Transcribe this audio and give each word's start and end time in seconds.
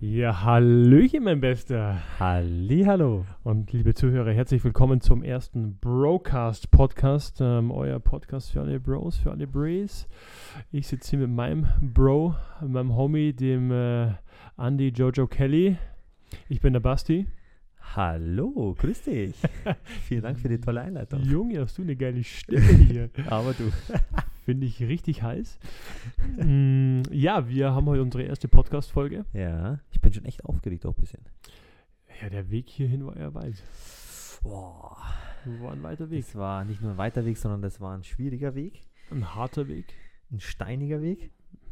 Ja, 0.00 0.44
Hallöchen, 0.44 1.24
mein 1.24 1.42
Bester. 1.42 1.98
Hallihallo. 2.18 3.26
Und 3.44 3.70
liebe 3.74 3.92
Zuhörer, 3.92 4.32
herzlich 4.32 4.64
willkommen 4.64 5.02
zum 5.02 5.22
ersten 5.22 5.76
Brocast 5.78 6.70
Podcast. 6.70 7.42
Ähm, 7.42 7.70
euer 7.70 8.00
Podcast 8.00 8.52
für 8.52 8.62
alle 8.62 8.80
Bros, 8.80 9.18
für 9.18 9.30
alle 9.30 9.46
Brees. 9.46 10.08
Ich 10.72 10.86
sitze 10.86 11.10
hier 11.10 11.18
mit 11.18 11.36
meinem 11.36 11.68
Bro, 11.82 12.34
meinem 12.66 12.96
Homie, 12.96 13.34
dem 13.34 13.70
äh, 13.70 14.14
Andy 14.56 14.88
Jojo 14.88 15.26
Kelly. 15.26 15.76
Ich 16.48 16.62
bin 16.62 16.72
der 16.72 16.80
Basti. 16.80 17.26
Hallo, 17.96 18.74
grüß 18.78 19.02
dich. 19.02 19.34
Vielen 20.04 20.22
Dank 20.22 20.38
für 20.38 20.48
die 20.48 20.60
tolle 20.60 20.82
Einleitung. 20.82 21.22
Junge, 21.22 21.60
hast 21.60 21.78
du 21.78 21.82
eine 21.82 21.96
geile 21.96 22.22
Stimme 22.22 22.72
hier. 22.74 23.10
Aber 23.30 23.54
du. 23.54 23.72
Finde 24.44 24.66
ich 24.66 24.80
richtig 24.80 25.22
heiß. 25.22 25.58
Mm, 26.36 27.02
ja, 27.10 27.48
wir 27.48 27.72
haben 27.72 27.86
heute 27.86 28.02
unsere 28.02 28.24
erste 28.24 28.48
Podcast-Folge. 28.48 29.24
Ja, 29.32 29.80
ich 29.90 30.00
bin 30.00 30.12
schon 30.12 30.24
echt 30.26 30.44
aufgeregt 30.44 30.86
auch 30.86 30.96
ein 30.96 31.00
bisschen. 31.00 31.22
Ja, 32.22 32.28
der 32.28 32.50
Weg 32.50 32.68
hierhin 32.68 33.06
war 33.06 33.18
ja 33.18 33.32
weit. 33.34 33.62
Boah. 34.42 34.96
War 35.44 35.72
ein 35.72 35.82
weiter 35.82 36.10
Weg. 36.10 36.20
Es 36.20 36.34
war 36.34 36.64
nicht 36.64 36.82
nur 36.82 36.92
ein 36.92 36.98
weiter 36.98 37.24
Weg, 37.24 37.38
sondern 37.38 37.62
das 37.62 37.80
war 37.80 37.96
ein 37.96 38.04
schwieriger 38.04 38.54
Weg, 38.54 38.86
Ein 39.10 39.34
harter 39.34 39.66
Weg, 39.66 39.86
ein 40.30 40.40
steiniger 40.40 41.00
Weg. 41.00 41.30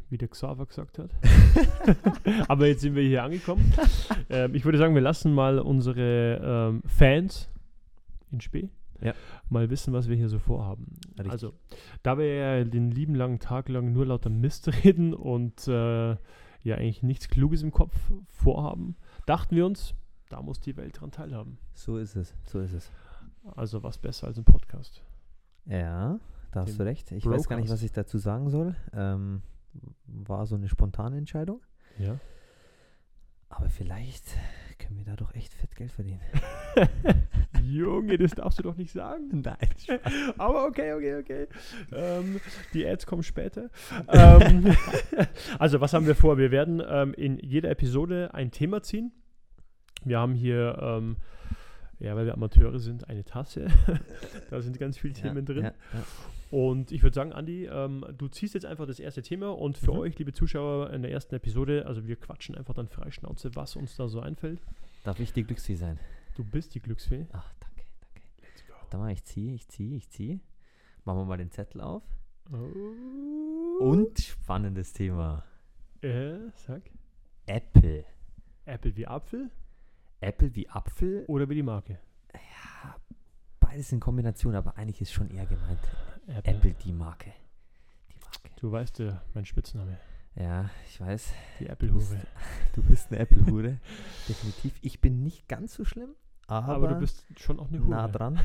Wie 0.09 0.17
der 0.17 0.27
Xaver 0.27 0.65
gesagt 0.65 0.99
hat. 0.99 1.09
Aber 2.47 2.67
jetzt 2.67 2.81
sind 2.81 2.95
wir 2.95 3.03
hier 3.03 3.23
angekommen. 3.23 3.73
Ähm, 4.29 4.55
ich 4.55 4.65
würde 4.65 4.77
sagen, 4.77 4.93
wir 4.95 5.01
lassen 5.01 5.33
mal 5.33 5.59
unsere 5.59 6.69
ähm, 6.71 6.81
Fans 6.85 7.49
in 8.31 8.41
Spee 8.41 8.69
Ja. 9.01 9.13
mal 9.49 9.69
wissen, 9.69 9.93
was 9.93 10.07
wir 10.09 10.15
hier 10.15 10.29
so 10.29 10.39
vorhaben. 10.39 10.97
Richtig. 11.17 11.31
Also, 11.31 11.53
da 12.03 12.17
wir 12.17 12.33
ja 12.33 12.63
den 12.63 12.91
lieben 12.91 13.15
langen 13.15 13.39
Tag 13.39 13.69
lang 13.69 13.93
nur 13.93 14.05
lauter 14.05 14.29
Mist 14.29 14.67
reden 14.83 15.13
und 15.13 15.67
äh, 15.67 16.11
ja 16.63 16.75
eigentlich 16.75 17.03
nichts 17.03 17.29
Kluges 17.29 17.61
im 17.63 17.71
Kopf 17.71 17.95
vorhaben, 18.27 18.95
dachten 19.25 19.55
wir 19.55 19.65
uns, 19.65 19.93
da 20.29 20.41
muss 20.41 20.59
die 20.59 20.75
Welt 20.75 20.99
dran 20.99 21.11
teilhaben. 21.11 21.57
So 21.73 21.97
ist 21.97 22.15
es, 22.15 22.33
so 22.45 22.59
ist 22.59 22.73
es. 22.73 22.91
Also 23.55 23.83
was 23.83 23.97
besser 23.97 24.27
als 24.27 24.37
ein 24.37 24.43
Podcast. 24.43 25.03
Ja, 25.65 26.19
da 26.51 26.61
hast 26.61 26.77
du 26.79 26.83
recht. 26.83 27.11
Ich 27.11 27.25
weiß 27.25 27.47
gar 27.47 27.55
nicht, 27.57 27.67
Brocast. 27.67 27.71
was 27.81 27.83
ich 27.83 27.91
dazu 27.93 28.17
sagen 28.17 28.49
soll. 28.49 28.75
Ähm, 28.93 29.41
war 30.05 30.45
so 30.45 30.55
eine 30.55 30.69
spontane 30.69 31.17
Entscheidung. 31.17 31.61
Ja. 31.97 32.19
Aber 33.49 33.69
vielleicht 33.69 34.25
können 34.77 34.97
wir 34.97 35.05
da 35.05 35.15
doch 35.15 35.33
echt 35.33 35.53
fett 35.53 35.75
Geld 35.75 35.91
verdienen. 35.91 36.21
Junge, 37.63 38.17
das 38.17 38.31
darfst 38.31 38.59
du 38.59 38.63
doch 38.63 38.75
nicht 38.75 38.91
sagen. 38.91 39.29
Nein. 39.43 39.57
Aber 40.37 40.65
okay, 40.65 40.93
okay, 40.93 41.15
okay. 41.15 41.47
Ähm, 41.91 42.39
die 42.73 42.85
Ads 42.85 43.05
kommen 43.05 43.23
später. 43.23 43.69
ähm, 44.09 44.75
also, 45.59 45.81
was 45.81 45.93
haben 45.93 46.07
wir 46.07 46.15
vor? 46.15 46.37
Wir 46.37 46.51
werden 46.51 46.81
ähm, 46.87 47.13
in 47.13 47.39
jeder 47.39 47.69
Episode 47.69 48.33
ein 48.33 48.51
Thema 48.51 48.81
ziehen. 48.81 49.11
Wir 50.03 50.19
haben 50.19 50.35
hier, 50.35 50.77
ähm, 50.81 51.17
ja, 51.99 52.15
weil 52.15 52.25
wir 52.25 52.33
Amateure 52.33 52.79
sind, 52.79 53.09
eine 53.09 53.23
Tasse. 53.23 53.67
da 54.49 54.61
sind 54.61 54.77
ganz 54.79 54.97
viele 54.97 55.13
Themen 55.13 55.45
drin. 55.45 55.63
Ja, 55.63 55.73
ja. 55.93 56.03
Und 56.51 56.91
ich 56.91 57.03
würde 57.03 57.13
sagen, 57.13 57.33
Andi, 57.33 57.65
ähm, 57.65 58.05
du 58.17 58.27
ziehst 58.29 58.53
jetzt 58.53 58.65
einfach 58.65 58.87
das 58.87 58.99
erste 58.99 59.21
Thema 59.21 59.49
und 59.57 59.77
für 59.77 59.91
Mhm. 59.93 59.99
euch, 59.99 60.17
liebe 60.19 60.31
Zuschauer, 60.33 60.91
in 60.91 61.01
der 61.01 61.11
ersten 61.11 61.35
Episode, 61.35 61.85
also 61.85 62.07
wir 62.07 62.15
quatschen 62.15 62.55
einfach 62.55 62.73
dann 62.73 62.87
Freischnauze, 62.87 63.55
was 63.55 63.75
uns 63.75 63.95
da 63.97 64.07
so 64.07 64.21
einfällt. 64.21 64.61
Darf 65.03 65.19
ich 65.19 65.33
die 65.33 65.43
Glücksfee 65.43 65.75
sein? 65.75 65.99
Du 66.35 66.43
bist 66.45 66.73
die 66.75 66.79
Glücksfee. 66.79 67.25
Ach, 67.33 67.53
danke, 67.59 67.83
danke. 68.01 68.21
Let's 68.41 68.65
go. 68.67 68.73
Warte 68.79 68.97
mal, 68.97 69.11
ich 69.11 69.23
ziehe, 69.25 69.53
ich 69.55 69.67
ziehe, 69.67 69.95
ich 69.97 70.09
ziehe. 70.09 70.39
Machen 71.03 71.19
wir 71.19 71.25
mal 71.25 71.37
den 71.37 71.51
Zettel 71.51 71.81
auf. 71.81 72.03
Oh. 72.51 73.83
Und 73.83 74.19
spannendes 74.19 74.93
Thema. 74.93 75.43
Äh, 76.01 76.37
sag. 76.53 76.81
Apple. 77.45 78.05
Apple 78.65 78.95
wie 78.97 79.07
Apfel 79.07 79.49
Apple 80.19 80.53
wie 80.55 80.67
Apfel. 80.69 81.23
oder 81.27 81.47
wie 81.49 81.55
die 81.55 81.63
Marke? 81.63 81.99
Ja, 82.33 82.95
beides 83.59 83.91
in 83.91 83.99
Kombination, 83.99 84.55
aber 84.55 84.77
eigentlich 84.77 85.01
ist 85.01 85.11
schon 85.13 85.29
eher 85.29 85.45
gemeint. 85.45 85.79
Apple 86.27 86.73
die 86.73 86.91
Marke. 86.91 87.31
Die 88.09 88.19
Marke. 88.19 88.49
Du 88.59 88.71
weißt 88.71 88.99
ja, 88.99 89.21
mein 89.33 89.45
Spitzname. 89.45 89.97
Ja, 90.35 90.69
ich 90.87 90.99
weiß. 90.99 91.33
Die 91.59 91.65
Du 91.65 91.71
Apple-Hure. 91.71 92.21
du 92.75 92.83
bist 92.83 93.07
eine 93.09 93.19
Apple-Hure. 93.19 93.79
Definitiv. 94.27 94.73
Ich 94.81 95.01
bin 95.01 95.23
nicht 95.23 95.47
ganz 95.47 95.73
so 95.73 95.85
schlimm, 95.85 96.09
aber, 96.47 96.75
Aber, 96.75 96.87
du 96.89 96.95
bist 96.99 97.25
schon 97.37 97.59
auch 97.59 97.69
eine 97.69 97.79
Hure. 97.79 97.89
nah 97.89 98.07
dran. 98.07 98.39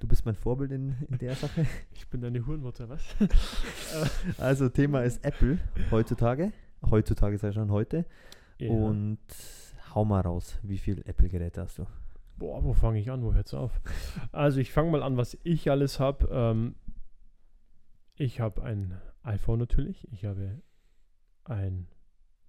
Du 0.00 0.08
bist 0.08 0.24
mein 0.24 0.34
Vorbild 0.34 0.72
in, 0.72 0.96
in 1.08 1.18
der 1.18 1.34
Sache. 1.34 1.66
Ich 1.94 2.08
bin 2.08 2.22
deine 2.22 2.44
Hurenmutter, 2.44 2.88
was? 2.88 3.02
Also 4.38 4.68
Thema 4.68 5.02
ist 5.02 5.22
Apple 5.24 5.58
heutzutage. 5.90 6.52
Heutzutage 6.90 7.36
sei 7.38 7.52
schon 7.52 7.70
heute. 7.70 8.06
Ja. 8.58 8.70
Und 8.70 9.18
hau 9.94 10.04
mal 10.04 10.22
raus, 10.22 10.58
wie 10.62 10.78
viele 10.78 11.04
Apple-Geräte 11.04 11.60
hast 11.60 11.78
du? 11.78 11.86
Boah, 12.38 12.64
wo 12.64 12.72
fange 12.72 12.98
ich 12.98 13.10
an? 13.10 13.22
Wo 13.22 13.34
hört's 13.34 13.52
auf? 13.52 13.78
Also 14.32 14.60
ich 14.60 14.72
fange 14.72 14.90
mal 14.90 15.02
an, 15.02 15.18
was 15.18 15.36
ich 15.44 15.70
alles 15.70 16.00
habe. 16.00 16.26
Ähm, 16.32 16.74
ich 18.20 18.38
habe 18.38 18.62
ein 18.62 19.00
iPhone 19.22 19.58
natürlich. 19.58 20.06
Ich 20.12 20.26
habe 20.26 20.60
ein 21.44 21.88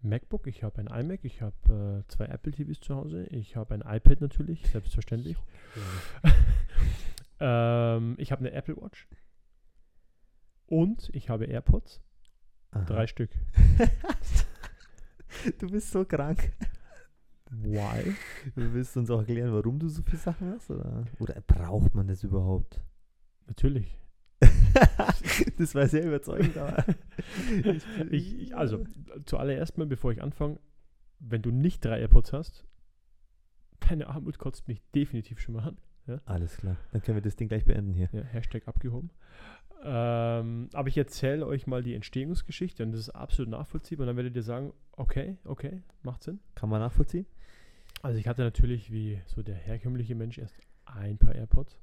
MacBook. 0.02 0.48
Ich 0.48 0.64
habe 0.64 0.82
ein 0.82 0.88
iMac. 0.88 1.24
Ich 1.24 1.42
habe 1.42 2.04
äh, 2.06 2.12
zwei 2.12 2.26
Apple 2.26 2.52
TVs 2.52 2.82
zu 2.82 2.94
Hause. 2.94 3.24
Ich 3.28 3.56
habe 3.56 3.74
ein 3.74 3.82
iPad 3.82 4.20
natürlich, 4.20 4.68
selbstverständlich. 4.68 5.38
ähm, 7.40 8.16
ich 8.18 8.34
habe 8.34 8.42
eine 8.42 8.52
Apple 8.52 8.76
Watch. 8.76 9.08
Und 10.66 11.10
ich 11.14 11.30
habe 11.30 11.46
AirPods. 11.46 12.02
Aha. 12.72 12.84
Drei 12.84 13.08
Stück. 13.08 13.32
du 15.60 15.68
bist 15.70 15.92
so 15.92 16.04
krank. 16.04 16.52
Why? 17.50 18.14
Du 18.56 18.74
willst 18.74 18.98
uns 18.98 19.10
auch 19.10 19.20
erklären, 19.20 19.54
warum 19.54 19.80
du 19.80 19.88
so 19.88 20.02
viele 20.04 20.18
Sachen 20.18 20.52
hast? 20.52 20.70
Oder, 20.70 21.06
oder 21.20 21.40
braucht 21.42 21.96
man 21.96 22.08
das 22.08 22.24
überhaupt? 22.24 22.82
Natürlich. 23.48 24.01
das 25.58 25.76
war 25.76 25.88
sehr 25.88 26.06
überzeugend, 26.06 26.58
aber. 26.58 26.86
Ich, 28.10 28.40
ich, 28.40 28.56
also, 28.56 28.84
zuallererst 29.26 29.78
mal, 29.78 29.86
bevor 29.86 30.12
ich 30.12 30.22
anfange, 30.22 30.60
wenn 31.20 31.42
du 31.42 31.52
nicht 31.52 31.86
drei 31.86 32.00
AirPods 32.00 32.34
hast, 32.34 32.66
deine 33.80 34.08
Armut 34.08 34.38
kotzt 34.38 34.68
mich 34.68 34.82
definitiv 34.96 35.40
schon 35.40 35.56
mal 35.56 35.64
an. 35.64 35.78
Alles 36.26 36.58
klar. 36.58 36.78
Dann 36.92 37.02
können 37.02 37.18
wir 37.18 37.22
das 37.22 37.36
Ding 37.36 37.48
gleich 37.48 37.66
beenden 37.66 37.94
hier. 37.94 38.10
Ja, 38.12 38.24
Hashtag 38.24 38.68
abgehoben. 38.68 39.12
Ähm, 39.84 40.70
aber 40.74 40.88
ich 40.88 40.98
erzähle 40.98 41.46
euch 41.46 41.68
mal 41.68 41.84
die 41.84 41.96
Entstehungsgeschichte 41.96 42.84
und 42.84 42.92
das 42.92 43.02
ist 43.02 43.10
absolut 43.10 43.50
nachvollziehbar. 43.50 44.04
Und 44.04 44.08
dann 44.08 44.18
werdet 44.18 44.36
ihr 44.36 44.44
sagen, 44.44 44.74
okay, 44.94 45.38
okay, 45.46 45.82
macht 46.04 46.24
Sinn. 46.24 46.40
Kann 46.56 46.70
man 46.70 46.82
nachvollziehen? 46.82 47.26
Also 48.02 48.18
ich 48.18 48.28
hatte 48.28 48.42
natürlich, 48.42 48.92
wie 48.92 49.22
so 49.26 49.44
der 49.44 49.56
herkömmliche 49.56 50.16
Mensch, 50.16 50.38
erst 50.38 50.56
ein 50.86 51.18
paar 51.18 51.36
AirPods. 51.36 51.80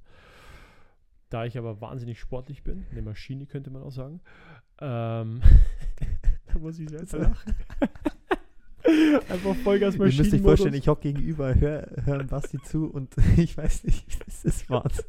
Da 1.31 1.45
ich 1.45 1.59
aber 1.59 1.81
wahnsinnig 1.81 2.19
sportlich 2.19 2.63
bin, 2.63 2.87
eine 2.91 3.03
Maschine 3.03 3.47
könnte 3.47 3.71
man 3.71 3.83
auch 3.83 3.93
sagen, 3.93 4.21
ähm, 4.81 5.43
da 6.53 6.59
muss 6.59 6.79
ich 6.79 6.89
selbst 6.89 7.13
lachen. 7.13 7.55
Einfach 9.29 9.55
Vollgas 9.57 9.97
Ihr 9.97 10.01
müsst 10.01 10.33
euch 10.33 10.41
vorstellen, 10.41 10.75
ich 10.75 10.89
hocke 10.89 11.03
gegenüber, 11.03 11.55
höre 11.55 11.91
hör 12.05 12.25
Basti 12.25 12.59
zu 12.63 12.87
und 12.87 13.15
ich 13.37 13.57
weiß 13.57 13.85
nicht, 13.85 14.27
das 14.27 14.45
ist 14.45 14.71
Wahnsinn. 14.71 15.05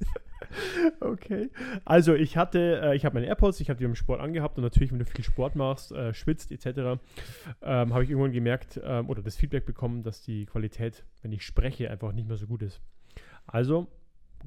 Okay. 1.00 1.50
Also 1.86 2.16
ich 2.16 2.36
hatte, 2.36 2.82
äh, 2.84 2.96
ich 2.96 3.06
habe 3.06 3.14
meine 3.16 3.28
AirPods, 3.28 3.62
ich 3.62 3.70
habe 3.70 3.78
die 3.78 3.86
beim 3.86 3.96
Sport 3.96 4.20
angehabt 4.20 4.58
und 4.58 4.64
natürlich, 4.64 4.92
wenn 4.92 5.00
du 5.00 5.06
viel 5.06 5.24
Sport 5.24 5.56
machst, 5.56 5.92
äh, 5.92 6.14
schwitzt 6.14 6.52
etc., 6.52 7.00
ähm, 7.62 7.94
habe 7.94 8.04
ich 8.04 8.10
irgendwann 8.10 8.32
gemerkt 8.32 8.80
ähm, 8.84 9.10
oder 9.10 9.22
das 9.22 9.38
Feedback 9.38 9.66
bekommen, 9.66 10.04
dass 10.04 10.22
die 10.22 10.46
Qualität, 10.46 11.06
wenn 11.22 11.32
ich 11.32 11.46
spreche, 11.46 11.90
einfach 11.90 12.12
nicht 12.12 12.28
mehr 12.28 12.38
so 12.38 12.48
gut 12.48 12.64
ist. 12.64 12.82
Also 13.46 13.88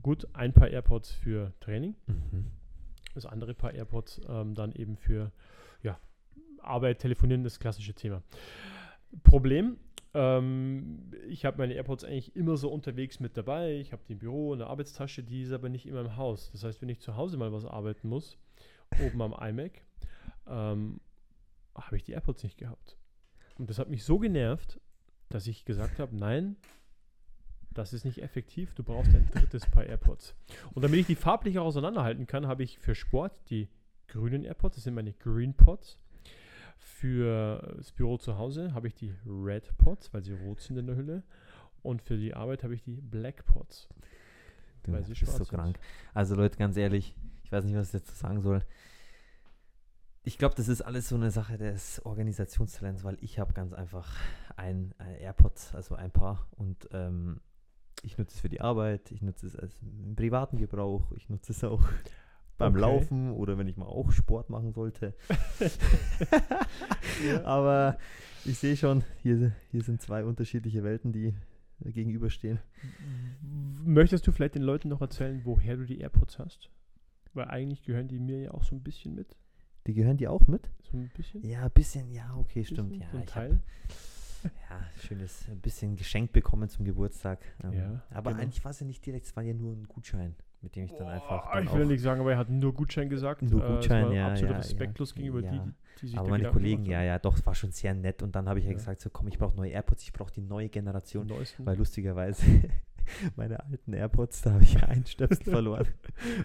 gut, 0.00 0.26
ein 0.34 0.52
paar 0.52 0.68
AirPods 0.68 1.12
für 1.12 1.52
Training, 1.60 1.94
das 3.14 3.26
andere 3.26 3.54
paar 3.54 3.72
AirPods 3.72 4.20
ähm, 4.28 4.54
dann 4.54 4.72
eben 4.72 4.96
für 4.96 5.32
ja, 5.82 5.98
Arbeit, 6.60 7.00
Telefonieren, 7.00 7.44
das 7.44 7.58
klassische 7.58 7.94
Thema. 7.94 8.22
Problem, 9.22 9.76
ähm, 10.14 11.10
ich 11.28 11.44
habe 11.44 11.58
meine 11.58 11.74
AirPods 11.74 12.04
eigentlich 12.04 12.36
immer 12.36 12.56
so 12.56 12.70
unterwegs 12.70 13.20
mit 13.20 13.36
dabei. 13.36 13.76
Ich 13.76 13.92
habe 13.92 14.02
die 14.06 14.12
im 14.12 14.18
Büro, 14.18 14.52
eine 14.52 14.66
Arbeitstasche, 14.66 15.22
die 15.22 15.42
ist 15.42 15.52
aber 15.52 15.68
nicht 15.68 15.86
immer 15.86 16.00
im 16.00 16.16
Haus. 16.16 16.50
Das 16.52 16.64
heißt, 16.64 16.82
wenn 16.82 16.88
ich 16.88 17.00
zu 17.00 17.16
Hause 17.16 17.36
mal 17.36 17.52
was 17.52 17.64
arbeiten 17.64 18.08
muss, 18.08 18.38
oben 19.00 19.22
am 19.22 19.32
iMac, 19.32 19.82
ähm, 20.46 21.00
habe 21.74 21.96
ich 21.96 22.04
die 22.04 22.12
AirPods 22.12 22.42
nicht 22.42 22.58
gehabt. 22.58 22.96
Und 23.58 23.70
das 23.70 23.78
hat 23.78 23.88
mich 23.88 24.04
so 24.04 24.18
genervt, 24.18 24.80
dass 25.28 25.46
ich 25.46 25.64
gesagt 25.64 25.98
habe, 25.98 26.14
nein, 26.14 26.56
das 27.74 27.92
ist 27.92 28.04
nicht 28.04 28.22
effektiv, 28.22 28.74
du 28.74 28.82
brauchst 28.82 29.14
ein 29.14 29.28
drittes 29.32 29.66
Paar 29.66 29.84
AirPods. 29.84 30.34
Und 30.74 30.82
damit 30.82 31.00
ich 31.00 31.06
die 31.06 31.14
farblich 31.14 31.58
auch 31.58 31.66
auseinanderhalten 31.66 32.26
kann, 32.26 32.46
habe 32.46 32.62
ich 32.62 32.78
für 32.78 32.94
Sport 32.94 33.32
die 33.50 33.68
grünen 34.08 34.44
AirPods, 34.44 34.76
das 34.76 34.84
sind 34.84 34.94
meine 34.94 35.12
Green 35.14 35.54
Pods. 35.54 35.98
Für 36.78 37.74
das 37.76 37.92
Büro 37.92 38.18
zu 38.18 38.38
Hause 38.38 38.74
habe 38.74 38.88
ich 38.88 38.94
die 38.94 39.14
Red 39.26 39.76
Pods, 39.78 40.12
weil 40.12 40.22
sie 40.22 40.32
rot 40.32 40.60
sind 40.60 40.76
in 40.78 40.86
der 40.86 40.96
Hülle. 40.96 41.22
Und 41.82 42.02
für 42.02 42.16
die 42.16 42.34
Arbeit 42.34 42.64
habe 42.64 42.74
ich 42.74 42.82
die 42.82 43.00
Black 43.00 43.44
Pods. 43.46 43.88
Du 44.82 44.92
Weil 44.92 45.04
sie 45.04 45.14
bist 45.14 45.36
so 45.36 45.44
krank. 45.44 45.78
Also 46.12 46.34
Leute, 46.34 46.58
ganz 46.58 46.76
ehrlich, 46.76 47.14
ich 47.44 47.52
weiß 47.52 47.64
nicht, 47.64 47.74
was 47.74 47.94
ich 47.94 48.00
dazu 48.00 48.14
sagen 48.14 48.40
soll. 48.40 48.64
Ich 50.24 50.38
glaube, 50.38 50.54
das 50.54 50.68
ist 50.68 50.82
alles 50.82 51.08
so 51.08 51.16
eine 51.16 51.30
Sache 51.30 51.58
des 51.58 52.04
Organisationstalents, 52.04 53.02
weil 53.02 53.18
ich 53.20 53.38
habe 53.38 53.52
ganz 53.52 53.72
einfach 53.72 54.16
ein, 54.56 54.94
ein 54.98 55.16
AirPods, 55.16 55.74
also 55.74 55.96
ein 55.96 56.12
Paar 56.12 56.46
und 56.52 56.88
ähm, 56.92 57.40
ich 58.02 58.18
nutze 58.18 58.34
es 58.34 58.40
für 58.40 58.48
die 58.48 58.60
Arbeit, 58.60 59.10
ich 59.12 59.22
nutze 59.22 59.46
es 59.46 59.56
als 59.56 59.80
im 59.82 60.14
privaten 60.16 60.58
Gebrauch, 60.58 61.10
ich 61.16 61.28
nutze 61.28 61.52
es 61.52 61.62
auch 61.64 61.82
beim 62.58 62.72
Okay. 62.72 62.80
Laufen 62.80 63.30
oder 63.32 63.58
wenn 63.58 63.68
ich 63.68 63.76
mal 63.76 63.86
auch 63.86 64.12
Sport 64.12 64.50
machen 64.50 64.72
sollte. 64.72 65.14
Aber 67.44 67.98
ich 68.44 68.58
sehe 68.58 68.76
schon, 68.76 69.04
hier, 69.22 69.52
hier 69.70 69.82
sind 69.82 70.02
zwei 70.02 70.24
unterschiedliche 70.24 70.82
Welten, 70.82 71.12
die 71.12 71.34
gegenüberstehen. 71.84 72.60
Möchtest 73.84 74.26
du 74.26 74.32
vielleicht 74.32 74.54
den 74.54 74.62
Leuten 74.62 74.88
noch 74.88 75.00
erzählen, 75.00 75.40
woher 75.44 75.76
du 75.76 75.84
die 75.84 75.98
AirPods 75.98 76.38
hast? 76.38 76.70
Weil 77.34 77.46
eigentlich 77.48 77.82
gehören 77.82 78.08
die 78.08 78.18
mir 78.20 78.38
ja 78.40 78.50
auch 78.52 78.62
so 78.62 78.76
ein 78.76 78.82
bisschen 78.82 79.14
mit. 79.14 79.36
Die 79.86 79.94
gehören 79.94 80.16
die 80.16 80.28
auch 80.28 80.46
mit? 80.46 80.68
So 80.90 80.96
ein 80.96 81.10
bisschen. 81.16 81.44
Ja, 81.44 81.64
ein 81.64 81.70
bisschen, 81.72 82.12
ja, 82.12 82.36
okay, 82.36 82.64
stimmt. 82.64 82.90
Bisschen, 82.90 83.02
Ja, 83.02 83.10
so 83.10 83.16
ein 83.16 83.22
ich 83.24 83.30
Teil. 83.30 83.50
Hab, 83.54 83.60
ja, 84.44 84.80
schönes 85.00 85.46
ein 85.48 85.60
bisschen 85.60 85.96
geschenkt 85.96 86.32
bekommen 86.32 86.68
zum 86.68 86.84
Geburtstag. 86.84 87.40
Ähm, 87.62 87.72
Ja, 87.72 88.02
aber 88.10 88.30
genau. 88.30 88.42
eigentlich 88.42 88.64
war 88.64 88.70
es 88.70 88.80
ja 88.80 88.86
nicht 88.86 89.04
direkt, 89.04 89.26
es 89.26 89.36
war 89.36 89.42
ja 89.42 89.54
nur 89.54 89.72
ein 89.72 89.86
Gutschein, 89.88 90.34
mit 90.60 90.76
dem 90.76 90.84
ich 90.84 90.92
dann 90.94 91.08
einfach. 91.08 91.44
Boah, 91.44 91.50
Dann 91.54 91.64
ich 91.64 91.72
will 91.74 91.86
nicht 91.86 92.02
sagen, 92.02 92.20
aber 92.20 92.32
er 92.32 92.38
hat 92.38 92.50
nur 92.50 92.72
Gutschein 92.74 93.08
gesagt. 93.08 93.42
Nur 93.42 93.64
Äh, 93.64 93.74
Gutschein, 93.74 94.06
war 94.06 94.12
ja, 94.12 94.28
Absolut 94.28 94.50
ja, 94.52 94.56
respektlos 94.58 95.10
ja, 95.10 95.16
gegenüber 95.16 95.40
ja. 95.42 95.50
die, 95.50 95.60
die, 96.00 96.06
sich 96.08 96.18
aber 96.18 96.28
meine 96.28 96.44
Gedanken 96.44 96.58
Kollegen, 96.58 96.84
ja, 96.86 97.02
ja, 97.02 97.18
doch, 97.18 97.36
es 97.36 97.44
war 97.46 97.54
schon 97.54 97.72
sehr 97.72 97.94
nett. 97.94 98.22
Und 98.22 98.34
dann 98.34 98.48
habe 98.48 98.58
ich 98.58 98.66
ja, 98.66 98.72
gesagt, 98.72 99.00
so 99.00 99.10
komm, 99.10 99.28
ich 99.28 99.38
brauche 99.38 99.56
neue 99.56 99.70
AirPods, 99.70 100.02
ich 100.02 100.12
brauche 100.12 100.32
die 100.32 100.40
neue. 100.42 100.68
Generation. 100.68 101.26
Neuesten. 101.26 101.66
Weil 101.66 101.76
lustigerweise 101.76 102.44
meine 103.36 103.60
alten 103.64 103.92
AirPods, 103.92 104.42
da 104.42 104.52
habe 104.52 104.62
ich 104.62 104.82
einen 104.82 105.06
Stöpsel 105.06 105.44
verloren 105.52 105.86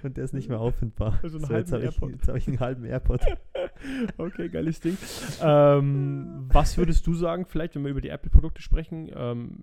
und 0.03 0.17
der 0.17 0.23
ist 0.23 0.33
nicht 0.33 0.49
mehr 0.49 0.59
auffindbar. 0.59 1.19
Also 1.23 1.39
so, 1.39 1.53
jetzt 1.53 1.71
habe 1.71 1.83
ich, 1.83 1.91
AirPod. 1.93 2.11
jetzt 2.11 2.27
hab 2.27 2.35
ich 2.35 2.47
einen 2.47 2.59
halben 2.59 2.85
AirPod. 2.85 3.21
Okay, 4.17 4.49
geiles 4.49 4.79
Ding. 4.79 4.97
ähm, 5.41 6.45
was 6.51 6.77
würdest 6.77 7.05
du 7.07 7.13
sagen, 7.13 7.45
vielleicht, 7.45 7.75
wenn 7.75 7.83
wir 7.83 7.91
über 7.91 8.01
die 8.01 8.09
Apple-Produkte 8.09 8.61
sprechen? 8.61 9.09
Ähm, 9.15 9.59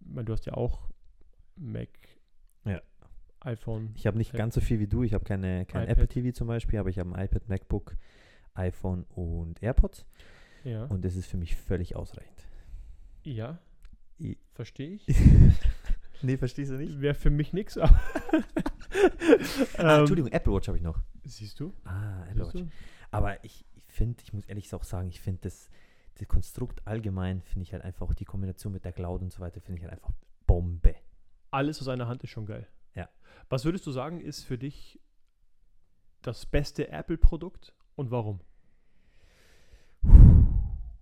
du 0.00 0.32
hast 0.32 0.46
ja 0.46 0.54
auch 0.54 0.88
Mac, 1.56 1.88
Ja. 2.64 2.80
iPhone. 3.40 3.90
Ich 3.96 4.06
habe 4.06 4.18
nicht 4.18 4.32
Ja. 4.32 4.38
ganz 4.38 4.54
so 4.54 4.60
viel 4.60 4.80
wie 4.80 4.86
du. 4.86 5.02
Ich 5.02 5.14
habe 5.14 5.24
keine, 5.24 5.66
kein 5.66 5.84
iPad. 5.84 5.96
Apple 5.98 6.08
TV 6.08 6.32
zum 6.34 6.48
Beispiel, 6.48 6.78
aber 6.78 6.88
ich 6.90 6.98
habe 6.98 7.14
ein 7.14 7.24
iPad, 7.24 7.48
MacBook, 7.48 7.96
iPhone 8.54 9.04
und 9.10 9.62
AirPods. 9.62 10.06
Ja. 10.64 10.84
Und 10.86 11.04
das 11.04 11.16
ist 11.16 11.26
für 11.26 11.36
mich 11.38 11.56
völlig 11.56 11.96
ausreichend. 11.96 12.46
ja. 13.24 13.58
Verstehe 14.54 14.90
ich. 14.96 15.06
Nee, 16.22 16.36
verstehst 16.36 16.70
du 16.70 16.76
nicht? 16.76 17.00
Wäre 17.00 17.14
für 17.14 17.30
mich 17.30 17.54
nichts. 17.54 17.78
Ah, 17.78 17.88
ähm, 19.78 20.00
Entschuldigung, 20.00 20.30
Apple 20.32 20.52
Watch 20.52 20.68
habe 20.68 20.76
ich 20.76 20.84
noch. 20.84 20.98
Siehst 21.24 21.58
du? 21.60 21.72
Ah, 21.84 22.24
Apple 22.28 22.44
Siehst 22.44 22.54
Watch. 22.54 22.64
du? 22.64 22.70
Aber 23.10 23.42
ich, 23.44 23.64
ich 23.74 23.84
finde, 23.92 24.22
ich 24.22 24.32
muss 24.32 24.44
ehrlich 24.46 24.72
auch 24.74 24.84
sagen, 24.84 25.08
ich 25.08 25.20
finde 25.20 25.40
das, 25.42 25.68
das 26.18 26.28
Konstrukt 26.28 26.86
allgemein, 26.86 27.42
finde 27.42 27.62
ich 27.62 27.72
halt 27.72 27.82
einfach, 27.84 28.06
auch 28.08 28.14
die 28.14 28.24
Kombination 28.24 28.72
mit 28.72 28.84
der 28.84 28.92
Cloud 28.92 29.22
und 29.22 29.32
so 29.32 29.40
weiter, 29.40 29.60
finde 29.60 29.78
ich 29.78 29.84
halt 29.84 29.92
einfach 29.94 30.12
Bombe. 30.46 30.94
Alles 31.50 31.80
aus 31.80 31.88
einer 31.88 32.06
Hand 32.08 32.22
ist 32.22 32.30
schon 32.30 32.46
geil. 32.46 32.66
Ja. 32.94 33.08
Was 33.48 33.64
würdest 33.64 33.86
du 33.86 33.90
sagen, 33.90 34.20
ist 34.20 34.44
für 34.44 34.58
dich 34.58 35.00
das 36.22 36.46
beste 36.46 36.88
Apple-Produkt 36.90 37.74
und 37.96 38.10
warum? 38.10 38.40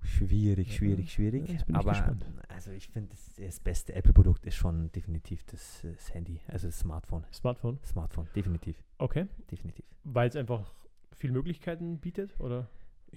Schwierig, 0.00 0.68
Ja, 0.68 0.74
schwierig, 0.74 1.12
schwierig. 1.12 1.50
ich 1.50 1.74
Aber 1.74 1.90
gespannt. 1.92 2.24
also 2.48 2.70
ich 2.72 2.88
finde, 2.88 3.10
das, 3.10 3.34
das 3.36 3.60
beste 3.60 3.94
Apple-Produkt 3.94 4.46
ist 4.46 4.54
schon 4.56 4.90
definitiv 4.92 5.44
das, 5.44 5.80
das 5.82 6.14
Handy, 6.14 6.40
also 6.48 6.66
das 6.68 6.78
Smartphone. 6.78 7.24
Smartphone. 7.32 7.78
Smartphone, 7.84 8.26
definitiv, 8.34 8.82
Okay. 8.98 9.26
definitiv. 9.50 9.84
Weil 10.04 10.28
es 10.28 10.36
einfach 10.36 10.72
viele 11.12 11.32
Möglichkeiten 11.32 11.98
bietet, 11.98 12.38
oder? 12.40 12.68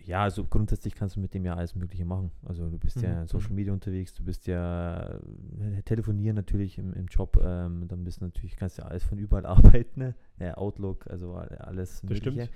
Ja, 0.05 0.23
also 0.23 0.45
grundsätzlich 0.45 0.95
kannst 0.95 1.17
du 1.17 1.19
mit 1.19 1.33
dem 1.33 1.43
ja 1.45 1.55
alles 1.55 1.75
Mögliche 1.75 2.05
machen. 2.05 2.31
Also 2.45 2.69
du 2.69 2.77
bist 2.79 3.01
ja 3.01 3.09
Mhm, 3.09 3.21
in 3.21 3.27
Social 3.27 3.51
mhm. 3.51 3.55
Media 3.55 3.73
unterwegs, 3.73 4.13
du 4.13 4.23
bist 4.23 4.47
ja 4.47 5.19
äh, 5.59 5.81
telefonieren 5.83 6.35
natürlich 6.35 6.77
im, 6.77 6.93
im 6.93 7.07
Job, 7.07 7.37
ähm, 7.43 7.87
dann 7.89 8.03
bist 8.05 8.21
du 8.21 8.25
natürlich, 8.25 8.55
kannst 8.55 8.77
ja 8.77 8.85
alles 8.85 9.03
von 9.03 9.17
überall 9.19 9.45
arbeiten, 9.47 9.99
ne? 9.99 10.15
ja, 10.39 10.55
Outlook, 10.55 11.07
also 11.07 11.33
all- 11.35 11.49
alles 11.57 12.03
Das 12.07 12.09
Mögliche. 12.09 12.41
stimmt. 12.41 12.49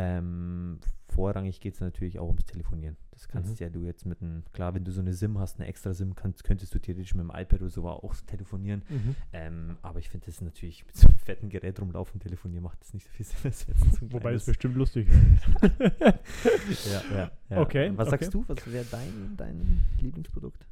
Ähm, 0.00 0.78
vorrangig 1.08 1.60
geht 1.60 1.74
es 1.74 1.80
natürlich 1.80 2.20
auch 2.20 2.28
ums 2.28 2.44
Telefonieren. 2.44 2.96
Das 3.10 3.26
kannst 3.26 3.58
Mhm. 3.58 3.64
ja 3.64 3.68
du 3.68 3.80
jetzt 3.84 4.06
mit 4.06 4.22
einem, 4.22 4.44
klar, 4.52 4.74
wenn 4.74 4.84
du 4.84 4.92
so 4.92 5.00
eine 5.00 5.12
SIM 5.12 5.38
hast, 5.40 5.58
eine 5.58 5.66
extra 5.68 5.92
SIM, 5.92 6.14
kannst, 6.14 6.44
könntest 6.44 6.72
du 6.72 6.78
theoretisch 6.78 7.14
mit 7.14 7.24
dem 7.24 7.30
iPad 7.34 7.62
oder 7.62 7.70
so 7.70 7.88
auch 7.88 8.14
telefonieren. 8.26 8.82
Ähm, 9.32 9.76
aber 9.82 9.98
ich 9.98 10.08
finde 10.08 10.26
das 10.26 10.40
natürlich 10.40 10.86
mit 10.86 10.94
so 10.96 11.08
einem 11.08 11.18
fetten 11.18 11.48
Gerät 11.48 11.80
rumlaufen 11.80 12.20
telefonieren 12.20 12.62
macht 12.62 12.80
das 12.80 12.94
nicht 12.94 13.06
so 13.06 13.10
viel 13.10 13.26
Sinn. 13.26 13.52
so 13.90 14.12
Wobei 14.12 14.34
es 14.34 14.44
bestimmt 14.46 14.76
lustig 14.76 15.08
wäre. 15.10 16.18
ja, 16.92 17.02
ja, 17.16 17.30
ja. 17.50 17.60
Okay, 17.60 17.90
Was 17.96 18.10
sagst 18.10 18.34
okay. 18.34 18.44
du? 18.46 18.54
Was 18.54 18.72
wäre 18.72 18.84
dein, 18.90 19.34
dein 19.36 19.84
Lieblingsprodukt? 20.00 20.64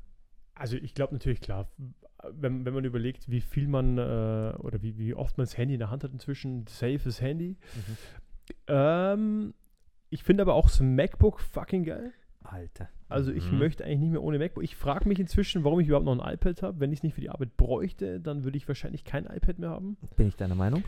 Also 0.55 0.77
ich 0.77 0.95
glaube 0.95 1.15
natürlich 1.15 1.41
klar, 1.41 1.69
wenn, 2.33 2.65
wenn 2.65 2.73
man 2.75 2.85
überlegt, 2.85 3.29
wie 3.31 3.41
viel 3.41 3.69
man 3.69 3.99
äh, 3.99 4.55
oder 4.59 4.81
wie, 4.83 4.97
wie 4.99 5.15
oft 5.15 5.37
man 5.37 5.45
das 5.47 5.57
Handy 5.59 5.75
in 5.75 5.81
der 5.81 5.91
Hand 5.91 6.03
hat 6.05 6.13
inzwischen, 6.13 6.67
safes 6.67 7.21
Handy. 7.21 7.57
Ähm, 8.69 9.55
ich 10.11 10.23
finde 10.25 10.43
aber 10.43 10.55
auch 10.55 10.67
das 10.69 10.81
MacBook 10.81 11.41
fucking 11.41 11.85
geil. 11.85 12.13
Alter. 12.43 12.89
Also 13.09 13.33
ich 13.33 13.51
Mhm. 13.51 13.59
möchte 13.59 13.85
eigentlich 13.85 14.01
nicht 14.01 14.13
mehr 14.13 14.23
ohne 14.23 14.39
MacBook. 14.39 14.63
Ich 14.65 14.77
frage 14.77 15.09
mich 15.09 15.19
inzwischen, 15.19 15.65
warum 15.65 15.81
ich 15.81 15.89
überhaupt 15.89 16.07
noch 16.07 16.19
ein 16.19 16.35
iPad 16.35 16.63
habe. 16.63 16.81
Wenn 16.81 16.93
ich 16.93 17.01
es 17.01 17.03
nicht 17.03 17.15
für 17.15 17.21
die 17.21 17.31
Arbeit 17.31 17.57
bräuchte, 17.57 18.21
dann 18.21 18.45
würde 18.45 18.57
ich 18.57 18.67
wahrscheinlich 18.69 19.05
kein 19.05 19.27
iPad 19.27 19.59
mehr 19.59 19.71
haben. 19.71 19.97
Bin 20.17 20.29
ich 20.29 20.37
deiner 20.37 20.55
Meinung? 20.55 20.85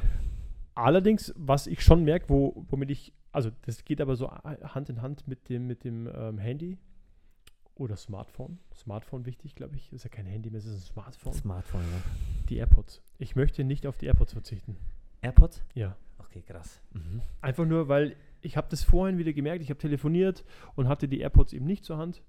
Allerdings, 0.74 1.32
was 1.36 1.66
ich 1.66 1.82
schon 1.82 2.04
merke, 2.04 2.28
wo, 2.28 2.64
womit 2.68 2.90
ich, 2.90 3.12
also 3.32 3.50
das 3.62 3.84
geht 3.84 4.00
aber 4.00 4.14
so 4.14 4.30
Hand 4.30 4.88
in 4.88 5.02
Hand 5.02 5.26
mit 5.26 5.48
dem, 5.48 5.66
mit 5.66 5.82
dem 5.84 6.08
ähm, 6.14 6.38
Handy 6.38 6.78
oder 7.74 7.96
Smartphone. 7.96 8.58
Smartphone 8.74 9.26
wichtig, 9.26 9.56
glaube 9.56 9.76
ich. 9.76 9.92
Ist 9.92 10.04
ja 10.04 10.10
kein 10.10 10.26
Handy 10.26 10.50
mehr, 10.50 10.58
es 10.58 10.66
ist 10.66 10.74
ein 10.76 10.92
Smartphone. 10.92 11.32
Smartphone, 11.32 11.80
ja. 11.82 12.10
Die 12.48 12.56
AirPods. 12.56 13.02
Ich 13.18 13.34
möchte 13.34 13.64
nicht 13.64 13.86
auf 13.86 13.96
die 13.98 14.06
AirPods 14.06 14.32
verzichten. 14.32 14.76
AirPods? 15.22 15.64
Ja. 15.74 15.96
Okay, 16.28 16.42
krass. 16.42 16.80
Mhm. 16.92 17.22
Einfach 17.40 17.66
nur, 17.66 17.88
weil 17.88 18.16
ich 18.40 18.56
habe 18.56 18.68
das 18.70 18.82
vorhin 18.82 19.18
wieder 19.18 19.32
gemerkt, 19.32 19.62
ich 19.62 19.70
habe 19.70 19.78
telefoniert 19.78 20.44
und 20.76 20.88
hatte 20.88 21.08
die 21.08 21.20
AirPods 21.20 21.52
eben 21.52 21.66
nicht 21.66 21.84
zur 21.84 21.98
Hand. 21.98 22.22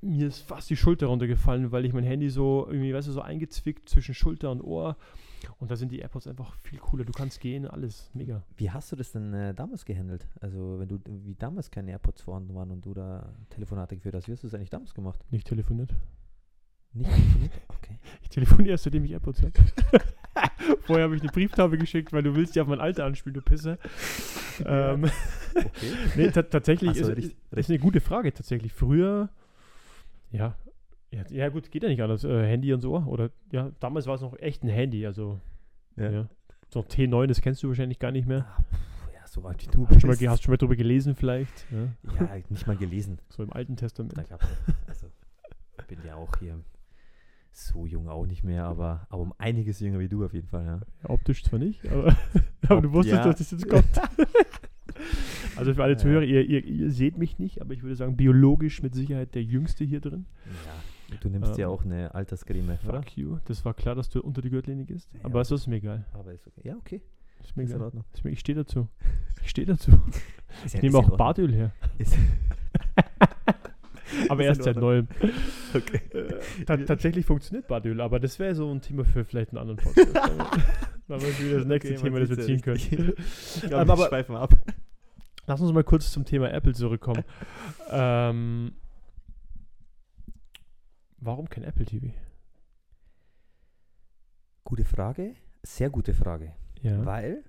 Mir 0.00 0.28
ist 0.28 0.40
fast 0.40 0.70
die 0.70 0.76
Schulter 0.76 1.06
runtergefallen, 1.06 1.72
weil 1.72 1.84
ich 1.84 1.92
mein 1.92 2.04
Handy 2.04 2.30
so, 2.30 2.66
irgendwie, 2.68 2.94
weißt 2.94 3.08
du, 3.08 3.12
so 3.12 3.20
eingezwickt 3.20 3.88
zwischen 3.88 4.14
Schulter 4.14 4.52
und 4.52 4.60
Ohr. 4.60 4.96
Und 5.58 5.70
da 5.70 5.76
sind 5.76 5.90
die 5.90 5.98
AirPods 5.98 6.28
einfach 6.28 6.54
viel 6.54 6.78
cooler. 6.78 7.04
Du 7.04 7.12
kannst 7.12 7.40
gehen, 7.40 7.66
alles 7.66 8.10
mega. 8.14 8.44
Wie 8.56 8.70
hast 8.70 8.92
du 8.92 8.96
das 8.96 9.10
denn 9.10 9.34
äh, 9.34 9.54
damals 9.54 9.84
gehandelt? 9.84 10.28
Also, 10.40 10.78
wenn 10.78 10.88
du, 10.88 11.00
wie 11.04 11.34
damals 11.34 11.70
keine 11.70 11.90
AirPods 11.92 12.22
vorhanden 12.22 12.54
waren 12.54 12.70
und 12.70 12.84
du 12.84 12.94
da 12.94 13.34
Telefonate 13.50 13.96
geführt 13.96 14.14
hast, 14.14 14.28
wie 14.28 14.32
hast 14.32 14.42
du 14.44 14.46
das 14.46 14.54
eigentlich 14.54 14.70
damals 14.70 14.94
gemacht? 14.94 15.24
Nicht 15.30 15.48
telefoniert. 15.48 15.94
Nicht 16.92 17.10
telefoniert? 17.10 17.52
Okay. 17.68 17.98
Ich 18.22 18.28
telefoniere 18.28 18.72
erst, 18.72 18.84
seitdem 18.84 19.04
ich 19.04 19.12
AirPods 19.12 19.42
habe. 19.42 19.52
Vorher 20.82 21.04
habe 21.04 21.16
ich 21.16 21.22
eine 21.22 21.30
Brieftafel 21.32 21.78
geschickt, 21.78 22.12
weil 22.12 22.22
du 22.22 22.34
willst 22.34 22.54
ja 22.56 22.62
auf 22.62 22.68
mein 22.68 22.80
Alter 22.80 23.04
anspielen, 23.04 23.34
du 23.34 23.42
Pisse. 23.42 23.78
ähm, 24.64 25.10
Okay. 25.54 25.92
nee, 26.16 26.30
ta 26.30 26.42
tatsächlich 26.42 26.94
so, 26.94 27.00
ist, 27.10 27.16
richtig- 27.16 27.36
ist, 27.50 27.58
ist 27.58 27.70
eine 27.70 27.78
gute 27.80 28.00
Frage 28.00 28.32
tatsächlich. 28.32 28.72
Früher, 28.72 29.28
ja, 30.30 30.54
ja, 31.10 31.22
ja 31.30 31.48
gut, 31.48 31.70
geht 31.70 31.82
ja 31.82 31.88
nicht 31.88 32.02
anders. 32.02 32.22
Äh, 32.22 32.46
Handy 32.46 32.72
und 32.72 32.80
so. 32.80 32.96
Oder 32.98 33.30
ja, 33.50 33.70
damals 33.80 34.06
war 34.06 34.14
es 34.14 34.20
noch 34.20 34.38
echt 34.38 34.62
ein 34.62 34.68
Handy. 34.68 35.04
Also 35.06 35.40
ja. 35.96 36.10
Ja. 36.10 36.28
So 36.70 36.80
ein 36.80 36.86
T9, 36.86 37.26
das 37.26 37.40
kennst 37.40 37.62
du 37.62 37.68
wahrscheinlich 37.68 37.98
gar 37.98 38.12
nicht 38.12 38.28
mehr. 38.28 38.46
Ah, 38.46 38.62
ja, 39.14 39.26
so 39.26 39.42
weit 39.42 39.60
wie 39.62 39.70
du 39.70 39.88
Hast 39.88 40.00
schon 40.00 40.08
mal, 40.10 40.16
bist. 40.16 40.28
hast 40.28 40.42
schon 40.42 40.52
mal 40.52 40.58
drüber 40.58 40.76
gelesen 40.76 41.16
vielleicht. 41.16 41.66
Ja? 41.72 42.24
Ja, 42.26 42.36
nicht 42.50 42.66
mal 42.66 42.76
gelesen. 42.76 43.18
So 43.30 43.42
im 43.42 43.52
Alten 43.52 43.74
Testament. 43.76 44.16
Da 44.18 44.22
gab 44.22 44.46
also 44.86 45.06
ich 45.80 45.84
bin 45.86 45.98
ja 46.06 46.14
auch 46.14 46.36
hier 46.38 46.60
so 47.66 47.86
jung 47.86 48.08
auch 48.08 48.26
nicht 48.26 48.44
mehr, 48.44 48.64
aber, 48.64 49.06
aber 49.10 49.22
um 49.22 49.34
einiges 49.38 49.80
jünger 49.80 49.98
wie 49.98 50.08
du 50.08 50.24
auf 50.24 50.32
jeden 50.34 50.48
Fall, 50.48 50.64
ja. 50.64 50.80
Ja, 51.02 51.10
optisch 51.10 51.42
zwar 51.44 51.58
nicht, 51.58 51.86
aber, 51.90 52.16
aber 52.68 52.82
du 52.82 52.92
wusstest, 52.92 53.18
ja. 53.18 53.24
dass 53.24 53.38
das 53.38 53.50
jetzt 53.50 53.68
kommt. 53.68 53.84
also 55.56 55.74
für 55.74 55.82
alle 55.82 55.92
Ja. 55.94 55.98
Zuhörer, 55.98 56.22
ihr, 56.24 56.42
ihr, 56.48 56.64
ihr 56.64 56.90
seht 56.90 57.18
mich 57.18 57.38
nicht, 57.38 57.60
aber 57.60 57.74
ich 57.74 57.82
würde 57.82 57.96
sagen, 57.96 58.16
biologisch 58.16 58.82
mit 58.82 58.94
Sicherheit 58.94 59.34
der 59.34 59.42
Jüngste 59.42 59.84
hier 59.84 60.00
drin. 60.00 60.26
Ja. 60.46 61.16
Du 61.20 61.28
nimmst 61.30 61.56
ja 61.56 61.66
Ähm, 61.68 61.72
auch 61.72 61.84
eine 61.84 62.14
Alterscreme, 62.14 62.78
oder? 62.86 63.02
Fuck 63.02 63.16
you. 63.16 63.38
Das 63.46 63.64
war 63.64 63.72
klar, 63.74 63.94
dass 63.94 64.10
du 64.10 64.20
unter 64.20 64.42
die 64.42 64.50
Gürtellinie 64.50 64.84
gehst. 64.84 65.08
Ja, 65.14 65.20
aber 65.24 65.40
es 65.40 65.50
ist 65.50 65.66
mir 65.66 65.76
egal. 65.76 66.04
Aber 66.12 66.32
ist 66.34 66.46
okay. 66.46 66.60
Ja, 66.68 66.76
okay. 66.76 67.00
Ist 67.42 67.56
mir 67.56 67.62
Ist 67.62 67.72
egal. 67.74 67.92
Ist 68.12 68.24
mir, 68.24 68.30
ich 68.30 68.40
stehe 68.40 68.56
dazu. 68.56 68.88
Ich 69.42 69.50
stehe 69.50 69.66
dazu. 69.66 69.92
Ich 70.66 70.74
ja- 70.74 70.80
nehme 70.82 70.98
auch. 70.98 71.16
Bartöl 71.16 71.52
her. 71.54 71.72
Ist, 71.96 72.18
Aber 74.28 74.42
Ist 74.42 74.48
erst 74.48 74.62
seit 74.64 74.76
neuem. 74.76 75.08
okay. 75.74 76.00
Äh, 76.16 76.64
ta 76.64 76.76
tatsächlich 76.76 77.26
funktioniert 77.26 77.66
Bartöl, 77.68 78.00
aber 78.00 78.18
das 78.20 78.38
wäre 78.38 78.54
so 78.54 78.70
ein 78.72 78.80
Thema 78.80 79.04
für 79.04 79.24
vielleicht 79.24 79.50
einen 79.50 79.58
anderen 79.58 79.78
Podcast. 79.78 80.14
Dann 81.08 81.20
wir 81.22 81.38
wieder 81.38 81.58
das 81.58 81.66
nächste 81.66 81.92
Okay, 81.94 82.02
Thema, 82.02 82.20
das 82.20 82.28
wir 82.30 82.38
ziehen 82.40 82.60
können. 82.60 82.76
Ich 82.76 82.92
Ähm, 82.92 83.68
glaube, 83.68 83.96
wir 83.98 84.06
schweifen 84.08 84.36
ab. 84.36 84.54
Lass 85.46 85.60
uns 85.60 85.72
mal 85.72 85.84
kurz 85.84 86.12
zum 86.12 86.24
Thema 86.26 86.50
Apple 86.52 86.74
zurückkommen. 86.74 87.24
ähm, 87.90 88.72
warum 91.18 91.48
kein 91.48 91.64
Apple 91.64 91.86
TV? 91.86 92.08
Gute 94.64 94.84
Frage. 94.84 95.34
Sehr 95.62 95.90
gute 95.90 96.12
Frage. 96.14 96.52
Ja. 96.82 97.04
Weil, 97.06 97.44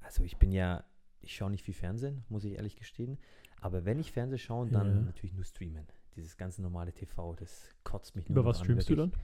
also 0.00 0.24
ich 0.24 0.36
bin 0.38 0.50
ja, 0.52 0.82
ich 1.20 1.34
schaue 1.34 1.50
nicht 1.50 1.64
viel 1.64 1.74
Fernsehen, 1.74 2.24
muss 2.28 2.44
ich 2.44 2.54
ehrlich 2.56 2.76
gestehen. 2.76 3.18
Aber 3.60 3.84
wenn 3.84 3.98
ich 3.98 4.12
Fernsehen 4.12 4.38
schaue, 4.38 4.68
dann 4.68 4.88
Ja. 4.94 5.00
natürlich 5.02 5.32
nur 5.34 5.44
streamen. 5.44 5.86
Dieses 6.16 6.36
ganze 6.36 6.62
normale 6.62 6.92
TV, 6.92 7.34
das 7.34 7.68
kotzt 7.84 8.16
mich 8.16 8.28
nur 8.28 8.38
Über 8.38 8.48
was 8.48 8.58
an, 8.58 8.64
streamst 8.64 8.88
du 8.88 8.96
wirklich. 8.96 9.12
dann? 9.12 9.20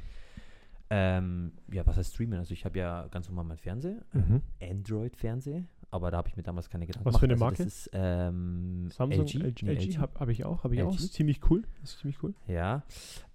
Ähm, 0.94 1.52
ja, 1.72 1.86
was 1.86 1.96
heißt 1.96 2.12
streamen? 2.12 2.38
Also 2.38 2.52
ich 2.52 2.64
habe 2.66 2.78
ja 2.78 3.06
ganz 3.08 3.26
normal 3.28 3.44
mein 3.46 3.56
Fernseher, 3.56 4.04
Mhm. 4.12 4.42
Android-Fernseher, 4.60 5.64
aber 5.90 6.10
da 6.10 6.18
habe 6.18 6.28
ich 6.28 6.36
mir 6.36 6.42
damals 6.42 6.68
keine 6.68 6.86
Gedanken 6.86 7.06
Was 7.06 7.16
für 7.16 7.24
eine 7.24 7.34
gemacht. 7.34 7.52
Marke? 7.58 7.62
Also 7.62 7.64
das 7.64 7.86
ist 7.86 7.90
ähm, 7.94 8.90
Samsung, 8.90 9.24
LG, 9.26 9.34
LG, 9.42 9.62
nee, 9.62 9.72
LG, 9.74 9.98
habe 9.98 10.20
hab 10.20 10.28
ich 10.28 10.44
auch, 10.44 10.64
habe 10.64 10.74
ich 10.74 10.82
auch. 10.82 10.92
LG? 10.92 10.96
Ist 11.00 11.14
ziemlich 11.14 11.50
cool. 11.50 11.62
Ist 11.82 11.98
ziemlich 12.00 12.22
cool. 12.22 12.34
Ja. 12.46 12.82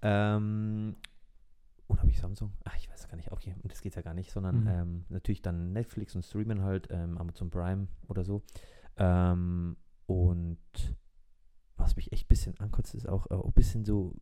Ähm, 0.03 0.95
oder 1.87 2.01
habe 2.01 2.11
ich 2.11 2.19
Samsung? 2.19 2.51
Ach, 2.63 2.75
ich 2.77 2.89
weiß 2.91 3.07
gar 3.07 3.15
nicht. 3.15 3.31
Okay, 3.31 3.55
und 3.63 3.71
das 3.71 3.81
geht 3.81 3.95
ja 3.95 4.01
gar 4.03 4.13
nicht, 4.13 4.29
sondern 4.31 4.61
Mhm. 4.61 4.67
ähm, 4.67 5.05
natürlich 5.09 5.41
dann 5.41 5.73
Netflix 5.73 6.15
und 6.15 6.21
Streamen 6.23 6.61
halt, 6.61 6.89
ähm, 6.91 7.17
Amazon 7.17 7.49
Prime 7.49 7.87
oder 8.07 8.23
so. 8.23 8.43
Ähm, 8.97 9.77
und 10.05 10.57
was 11.77 11.96
mich 11.96 12.12
echt 12.12 12.25
ein 12.25 12.29
bisschen 12.29 12.60
ankotzt, 12.60 12.93
ist 12.96 13.07
auch 13.07 13.29
äh, 13.31 13.36
ein 13.36 13.53
bisschen 13.53 13.86
so 13.86 14.13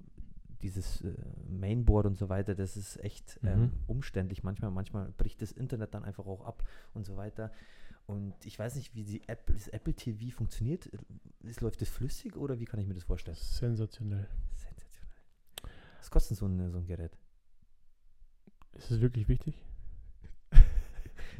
dieses 0.61 1.01
äh, 1.01 1.13
Mainboard 1.47 2.05
und 2.07 2.17
so 2.17 2.29
weiter, 2.29 2.55
das 2.55 2.75
ist 2.77 2.97
echt 3.03 3.39
ähm, 3.43 3.61
Mhm. 3.61 3.71
umständlich 3.87 4.43
manchmal. 4.43 4.71
Manchmal 4.71 5.11
bricht 5.17 5.41
das 5.41 5.51
Internet 5.51 5.93
dann 5.93 6.03
einfach 6.03 6.25
auch 6.25 6.43
ab 6.45 6.63
und 6.93 7.05
so 7.05 7.17
weiter. 7.17 7.51
Und 8.07 8.33
ich 8.45 8.57
weiß 8.59 8.75
nicht, 8.75 8.93
wie 8.95 9.03
die 9.03 9.27
Apple, 9.27 9.55
das 9.55 9.67
Apple 9.67 9.93
TV 9.93 10.35
funktioniert. 10.35 10.89
Ist, 11.43 11.61
läuft 11.61 11.81
das 11.81 11.89
flüssig 11.89 12.35
oder 12.37 12.59
wie 12.59 12.65
kann 12.65 12.79
ich 12.79 12.87
mir 12.87 12.93
das 12.93 13.03
vorstellen? 13.03 13.35
Sensationell. 13.39 14.27
Sensationell. 14.53 15.11
Was 15.99 16.11
kostet 16.11 16.37
so 16.37 16.45
ein, 16.47 16.71
so 16.71 16.77
ein 16.77 16.85
Gerät? 16.85 17.17
Ist 18.73 18.91
es 18.91 19.01
wirklich 19.01 19.27
wichtig? 19.27 19.55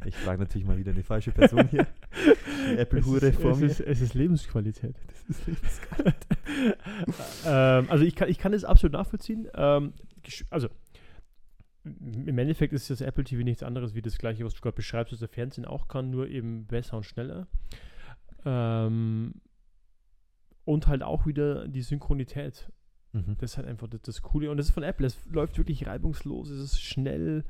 Ich 0.06 0.16
frage 0.16 0.40
natürlich 0.40 0.68
mal 0.68 0.78
wieder 0.78 0.92
eine 0.92 1.04
falsche 1.04 1.32
Person 1.32 1.68
hier. 1.68 1.88
Apple-Hure 2.78 3.34
vor 3.34 3.52
es 3.52 3.60
mir. 3.60 3.66
Ist, 3.68 3.80
es 3.80 4.02
ist 4.02 4.14
Lebensqualität. 4.14 4.96
Das 5.28 5.40
ist 5.40 5.48
Lebensqualität. 5.48 6.38
ähm, 7.46 7.90
also 7.90 8.04
ich 8.04 8.16
kann, 8.16 8.30
ich 8.30 8.38
kann 8.38 8.52
das 8.52 8.64
absolut 8.64 8.94
nachvollziehen. 8.94 9.48
Ähm, 9.56 9.94
also 10.50 10.70
im 11.86 12.38
Endeffekt 12.38 12.74
ist 12.74 12.90
das 12.90 13.02
Apple 13.02 13.24
TV 13.24 13.44
nichts 13.44 13.64
anderes 13.64 13.94
wie 13.94 14.02
das 14.02 14.18
gleiche, 14.18 14.44
was 14.44 14.56
du 14.56 14.62
gerade 14.62 14.76
beschreibst, 14.76 15.14
was 15.14 15.20
der 15.20 15.28
Fernsehen 15.28 15.66
auch 15.66 15.88
kann, 15.88 16.10
nur 16.10 16.28
eben 16.28 16.66
besser 16.66 16.98
und 16.98 17.04
schneller. 17.04 17.48
Ähm, 18.44 19.36
und 20.64 20.88
halt 20.88 21.04
auch 21.04 21.28
wieder 21.28 21.68
die 21.68 21.82
Synchronität. 21.82 22.72
Mhm. 23.14 23.38
Das 23.40 23.52
ist 23.52 23.58
halt 23.58 23.68
einfach 23.68 23.88
das, 23.88 24.02
das 24.02 24.22
Coole. 24.22 24.50
Und 24.50 24.58
das 24.58 24.68
ist 24.68 24.74
von 24.74 24.84
Apple. 24.84 25.06
Es 25.06 25.24
läuft 25.28 25.58
wirklich 25.58 25.86
reibungslos. 25.86 26.50
Es 26.50 26.60
ist 26.60 26.82
schnell, 26.82 27.46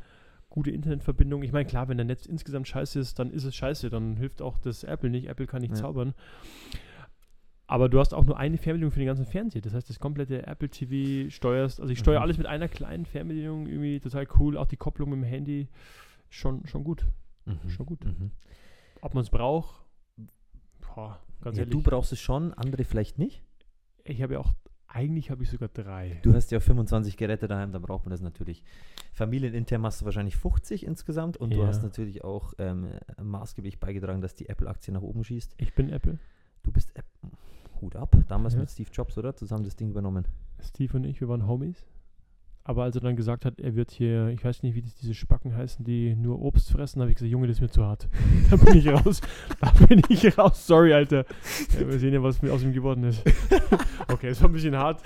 gute 0.55 0.71
Internetverbindung. 0.71 1.43
Ich 1.43 1.51
meine, 1.51 1.65
klar, 1.65 1.87
wenn 1.87 1.97
der 1.97 2.05
Netz 2.05 2.25
insgesamt 2.25 2.67
scheiße 2.67 2.97
ist, 2.99 3.19
dann 3.19 3.29
ist 3.29 3.43
es 3.43 3.55
scheiße. 3.55 3.89
Dann 3.91 4.17
hilft 4.17 4.41
auch 4.41 4.57
das 4.57 4.83
Apple 4.83 5.09
nicht. 5.11 5.27
Apple 5.27 5.45
kann 5.45 5.61
nicht 5.61 5.75
Ja. 5.75 5.81
zaubern. 5.81 6.13
Aber 7.67 7.89
du 7.89 7.99
hast 7.99 8.13
auch 8.13 8.25
nur 8.25 8.37
eine 8.37 8.57
Fernbedienung 8.57 8.91
für 8.91 8.99
den 8.99 9.07
ganzen 9.07 9.25
Fernseher. 9.25 9.61
Das 9.61 9.73
heißt, 9.73 9.89
das 9.89 9.99
komplette 9.99 10.45
Apple 10.45 10.69
TV 10.69 11.29
steuerst. 11.31 11.79
Also 11.81 11.91
ich 11.91 11.99
steuere 11.99 12.19
Mhm. 12.19 12.23
alles 12.23 12.37
mit 12.37 12.47
einer 12.47 12.67
kleinen 12.67 13.05
Fernbedienung. 13.05 13.67
Irgendwie 13.67 13.99
total 13.99 14.27
cool. 14.39 14.57
Auch 14.57 14.67
die 14.67 14.77
Kopplung 14.77 15.09
mit 15.09 15.17
dem 15.19 15.23
Handy. 15.23 15.67
Schon, 16.29 16.65
schon 16.67 16.83
gut. 16.83 17.05
Mhm. 17.45 17.69
Schon 17.69 17.85
gut. 17.85 18.03
Mhm. 18.05 18.31
Ob 19.01 19.13
man 19.13 19.23
es 19.23 19.29
braucht, 19.29 19.83
boah, 20.81 21.19
ganz 21.41 21.57
Ja, 21.57 21.63
ehrlich. 21.63 21.71
du 21.75 21.81
brauchst 21.81 22.11
es 22.11 22.19
schon, 22.19 22.53
andere 22.53 22.83
vielleicht 22.83 23.17
nicht. 23.19 23.41
ich 24.03 24.21
habe 24.21 24.33
ja 24.33 24.39
auch, 24.39 24.53
eigentlich 24.95 25.29
habe 25.29 25.43
ich 25.43 25.49
sogar 25.49 25.67
drei. 25.69 26.19
Du 26.23 26.33
hast 26.33 26.51
ja 26.51 26.59
25 26.59 27.17
Geräte 27.17 27.47
daheim, 27.47 27.71
dann 27.71 27.81
braucht 27.81 28.05
man 28.05 28.11
das 28.11 28.21
natürlich. 28.21 28.63
Familienintern 29.13 29.83
hast 29.83 30.01
du 30.01 30.05
wahrscheinlich 30.05 30.35
50 30.37 30.85
insgesamt 30.85 31.37
und 31.37 31.53
du 31.53 31.57
Ja. 31.59 31.67
hast 31.67 31.83
natürlich 31.83 32.23
auch 32.23 32.53
ähm, 32.57 32.87
maßgeblich 33.21 33.79
beigetragen, 33.79 34.21
dass 34.21 34.35
die 34.35 34.47
Apple-Aktie 34.49 34.93
nach 34.93 35.01
oben 35.01 35.23
schießt. 35.23 35.55
Ich 35.57 35.73
bin 35.73 35.89
Apple. 35.89 36.17
Du 36.63 36.71
bist 36.71 36.89
Apple. 36.95 37.31
Hut 37.81 37.95
ab, 37.97 38.15
damals 38.29 38.53
Ja. 38.53 38.61
mit 38.61 38.69
Steve 38.71 38.89
Jobs, 38.93 39.17
oder? 39.17 39.35
Zusammen 39.35 39.65
das 39.65 39.75
Ding 39.75 39.89
übernommen. 39.89 40.25
Steve 40.61 40.95
und 40.97 41.03
ich, 41.03 41.19
wir 41.19 41.27
waren 41.27 41.45
Homies. 41.45 41.85
Aber 42.67 42.81
als 42.81 42.95
er 42.95 43.01
dann 43.01 43.15
gesagt 43.15 43.45
hat, 43.45 43.59
er 43.59 43.75
wird 43.75 43.91
hier, 43.91 44.29
ich 44.29 44.43
weiß 44.43 44.63
nicht, 44.63 44.73
wie 44.73 44.81
das, 44.81 44.95
diese 44.95 45.13
Spacken 45.13 45.55
heißen, 45.55 45.85
die 45.85 46.15
nur 46.15 46.41
Obst 46.41 46.71
fressen, 46.71 46.99
habe 46.99 47.11
ich 47.11 47.15
gesagt, 47.15 47.31
Junge, 47.31 47.45
das 47.45 47.57
ist 47.57 47.61
mir 47.61 47.69
zu 47.69 47.85
hart. 47.85 48.09
da 48.49 48.55
bin 48.55 48.75
ich 48.75 48.87
raus. 48.87 49.21
Da 49.61 49.71
bin 49.85 50.01
ich 50.09 50.35
raus. 50.35 50.65
Sorry, 50.65 50.91
Alter. 50.91 51.25
Ja, 51.79 51.87
wir 51.87 51.99
sehen 51.99 52.11
ja, 52.11 52.23
was 52.23 52.41
mir 52.41 52.51
aus 52.51 52.63
ihm 52.63 52.73
geworden 52.73 53.03
ist. 53.03 53.23
okay, 54.07 54.29
das 54.29 54.41
war 54.41 54.49
ein 54.49 54.53
bisschen 54.53 54.75
hart. 54.75 54.99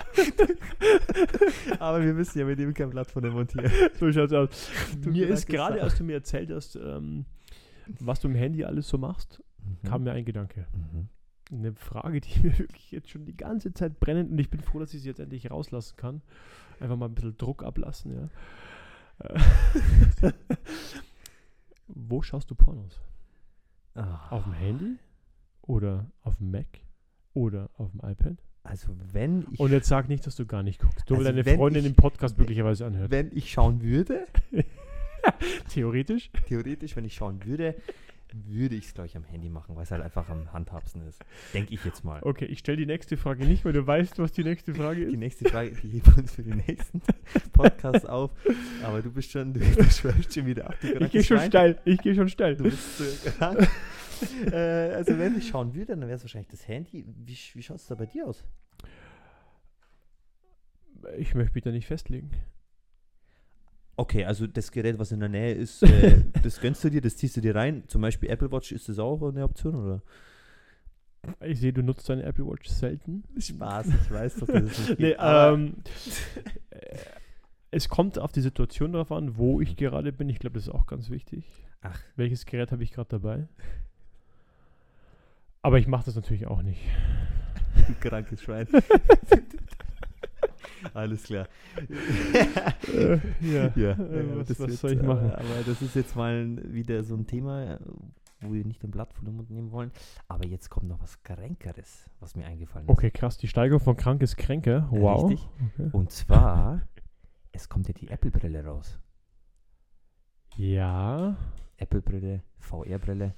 Aber 1.78 2.02
wir 2.02 2.14
müssen 2.14 2.38
ja 2.38 2.46
mit 2.46 2.58
dem 2.58 2.72
kein 2.72 2.88
Blatt 2.88 3.10
von 3.10 3.22
dem 3.22 3.34
montieren. 3.34 3.70
So 3.98 4.10
schaut's 4.10 4.32
aus. 4.32 4.70
Tut 5.04 5.12
mir 5.12 5.28
ist 5.28 5.46
gerade, 5.46 5.82
als 5.82 5.98
du 5.98 6.04
mir 6.04 6.14
erzählt 6.14 6.50
hast, 6.50 6.76
ähm, 6.76 7.26
was 7.98 8.20
du 8.20 8.28
im 8.28 8.36
Handy 8.36 8.64
alles 8.64 8.88
so 8.88 8.96
machst, 8.96 9.42
kam 9.84 10.04
mir 10.04 10.12
ein 10.12 10.24
Gedanke. 10.24 10.66
Mhm. 10.72 11.08
Eine 11.52 11.72
Frage, 11.74 12.20
die 12.20 12.38
mir 12.42 12.58
wirklich 12.58 12.90
jetzt 12.92 13.10
schon 13.10 13.24
die 13.26 13.36
ganze 13.36 13.72
Zeit 13.72 13.98
brennt 14.00 14.30
und 14.30 14.38
ich 14.38 14.50
bin 14.50 14.60
froh, 14.60 14.78
dass 14.78 14.94
ich 14.94 15.02
sie 15.02 15.08
jetzt 15.08 15.20
endlich 15.20 15.50
rauslassen 15.50 15.96
kann. 15.96 16.22
Einfach 16.80 16.96
mal 16.96 17.06
ein 17.06 17.14
bisschen 17.14 17.36
Druck 17.36 17.62
ablassen, 17.64 18.14
ja. 18.14 18.28
Äh, 19.26 20.32
Wo 21.88 22.22
schaust 22.22 22.50
du 22.50 22.54
Pornos? 22.54 23.00
Ah. 23.94 24.28
Auf 24.30 24.44
dem 24.44 24.52
Handy? 24.52 24.96
Oder 25.62 26.06
auf 26.22 26.36
dem 26.36 26.50
Mac? 26.52 26.66
Oder 27.34 27.68
auf 27.76 27.90
dem 27.90 28.00
iPad? 28.08 28.36
Also 28.62 28.92
wenn 29.12 29.46
ich, 29.52 29.58
Und 29.60 29.72
jetzt 29.72 29.88
sag 29.88 30.08
nicht, 30.08 30.26
dass 30.26 30.36
du 30.36 30.46
gar 30.46 30.62
nicht 30.62 30.80
guckst. 30.80 31.10
Weil 31.10 31.18
Also 31.18 31.30
deine 31.32 31.44
Freundin 31.56 31.84
ich- 31.84 31.90
den 31.92 31.96
Podcast 31.96 32.38
möglicherweise 32.38 32.86
anhört. 32.86 33.10
wenn 33.10 33.30
ich 33.36 33.50
schauen 33.50 33.82
würde, 33.82 34.26
Theoretisch. 35.68 36.30
theoretisch, 36.46 36.96
wenn 36.96 37.04
ich 37.04 37.14
schauen 37.14 37.44
würde, 37.44 37.74
würde 38.34 38.74
ich 38.74 38.86
es, 38.86 38.94
glaube 38.94 39.06
ich, 39.06 39.16
am 39.16 39.24
Handy 39.24 39.48
machen, 39.48 39.76
weil 39.76 39.82
es 39.84 39.90
halt 39.90 40.02
einfach 40.02 40.28
am 40.28 40.52
Handhabsten 40.52 41.06
ist. 41.06 41.22
Denke 41.54 41.74
ich 41.74 41.84
jetzt 41.84 42.04
mal. 42.04 42.20
Okay, 42.22 42.44
ich 42.46 42.58
stelle 42.60 42.78
die 42.78 42.86
nächste 42.86 43.16
Frage 43.16 43.44
nicht, 43.46 43.64
weil 43.64 43.72
du 43.72 43.86
weißt, 43.86 44.18
was 44.18 44.32
die 44.32 44.44
nächste 44.44 44.74
Frage 44.74 45.06
Die 45.06 45.12
ist. 45.12 45.18
nächste 45.18 45.48
Frage, 45.48 45.70
die 45.72 45.88
heben 45.88 46.06
wir 46.06 46.18
uns 46.18 46.32
für 46.34 46.42
den 46.42 46.62
nächsten 46.66 47.00
Podcast 47.52 48.08
auf. 48.08 48.30
Aber 48.82 49.02
du 49.02 49.10
bist 49.12 49.30
schon, 49.30 49.52
du 49.54 49.60
schwörst 49.90 50.34
schon 50.34 50.46
wieder 50.46 50.66
ab. 50.66 50.76
Ich 50.82 51.10
gehe 51.10 51.22
schon 51.24 51.40
steil. 51.40 51.78
Ich 51.84 51.98
gehe 51.98 52.14
schon 52.14 52.28
steil. 52.28 52.56
Du 52.56 52.64
bist 52.64 52.98
so 52.98 53.30
krank. 53.30 53.68
äh, 54.52 54.56
also 54.56 55.18
wenn 55.18 55.36
ich 55.38 55.48
schauen 55.48 55.74
würde, 55.74 55.96
dann 55.96 56.00
wäre 56.02 56.14
es 56.14 56.22
wahrscheinlich 56.22 56.48
das 56.50 56.66
Handy. 56.68 57.04
Wie, 57.06 57.36
wie 57.54 57.62
schaut 57.62 57.78
es 57.78 57.86
da 57.86 57.94
bei 57.94 58.06
dir 58.06 58.26
aus? 58.26 58.44
Ich 61.16 61.34
möchte 61.34 61.54
mich 61.54 61.64
da 61.64 61.70
nicht 61.70 61.86
festlegen. 61.86 62.30
Okay, 64.00 64.24
also 64.24 64.46
das 64.46 64.72
Gerät, 64.72 64.98
was 64.98 65.12
in 65.12 65.20
der 65.20 65.28
Nähe 65.28 65.52
ist, 65.52 65.82
äh, 65.82 66.24
das 66.42 66.58
gönnst 66.58 66.82
du 66.82 66.88
dir, 66.88 67.02
das 67.02 67.18
ziehst 67.18 67.36
du 67.36 67.42
dir 67.42 67.54
rein. 67.54 67.82
Zum 67.86 68.00
Beispiel 68.00 68.30
Apple 68.30 68.50
Watch, 68.50 68.72
ist 68.72 68.88
das 68.88 68.98
auch 68.98 69.20
eine 69.20 69.44
Option, 69.44 69.74
oder? 69.74 70.02
Ich 71.42 71.60
sehe, 71.60 71.74
du 71.74 71.82
nutzt 71.82 72.08
deine 72.08 72.22
Apple 72.22 72.46
Watch 72.46 72.66
selten. 72.66 73.24
Spaß, 73.38 73.88
ich 73.88 74.10
weiß 74.10 74.36
doch, 74.36 74.46
dass 74.46 74.62
es 74.62 74.78
nicht 74.88 74.88
Nee, 75.00 75.08
geht. 75.08 75.18
aber 75.18 75.54
ähm, 75.54 75.74
äh, 76.70 76.96
es 77.72 77.90
kommt 77.90 78.18
auf 78.18 78.32
die 78.32 78.40
Situation 78.40 78.94
drauf 78.94 79.12
an, 79.12 79.36
wo 79.36 79.60
ich 79.60 79.76
gerade 79.76 80.12
bin. 80.14 80.30
Ich 80.30 80.38
glaube, 80.38 80.54
das 80.54 80.68
ist 80.68 80.72
auch 80.72 80.86
ganz 80.86 81.10
wichtig. 81.10 81.44
Ach. 81.82 82.00
Welches 82.16 82.46
Gerät 82.46 82.72
habe 82.72 82.82
ich 82.82 82.92
gerade 82.92 83.10
dabei? 83.10 83.48
Aber 85.60 85.78
ich 85.78 85.86
mache 85.86 86.06
das 86.06 86.14
natürlich 86.14 86.46
auch 86.46 86.62
nicht. 86.62 86.80
du 87.86 87.92
krankes 88.00 88.40
Schwein. 88.42 88.66
Alles 90.94 91.24
klar. 91.24 91.46
Äh, 91.76 93.18
ja. 93.40 93.72
Ja, 93.76 93.90
Äh, 93.92 94.36
was 94.36 94.48
das 94.48 94.60
was 94.60 94.80
soll 94.80 94.92
ich 94.92 95.00
äh, 95.00 95.02
machen? 95.06 95.30
Aber 95.30 95.62
das 95.66 95.80
ist 95.82 95.94
jetzt 95.94 96.16
mal 96.16 96.58
wieder 96.72 97.02
so 97.04 97.14
ein 97.14 97.26
Thema, 97.26 97.74
äh, 97.74 97.78
wo 98.40 98.52
wir 98.52 98.64
nicht 98.64 98.82
ein 98.84 98.90
Blatt 98.90 99.12
vor 99.12 99.24
den 99.24 99.36
Mund 99.36 99.50
nehmen 99.50 99.70
wollen. 99.70 99.90
Aber 100.28 100.46
jetzt 100.46 100.70
kommt 100.70 100.88
noch 100.88 101.00
was 101.00 101.22
Kränkeres, 101.22 102.08
was 102.20 102.34
mir 102.36 102.46
eingefallen 102.46 102.86
ist. 102.88 102.92
Okay, 102.92 103.10
krass. 103.10 103.36
Die 103.38 103.48
Steigerung 103.48 103.80
von 103.80 103.96
krank 103.96 104.22
ist 104.22 104.36
kränker. 104.36 104.88
Wow. 104.90 105.30
Richtig. 105.30 105.48
Okay. 105.78 105.88
Und 105.92 106.10
zwar, 106.10 106.82
es 107.52 107.68
kommt 107.68 107.88
ja 107.88 107.94
die 107.94 108.08
Apple-Brille 108.08 108.64
raus. 108.64 108.98
Ja. 110.56 111.36
Apple-Brille, 111.76 112.42
VR-Brille. 112.58 113.34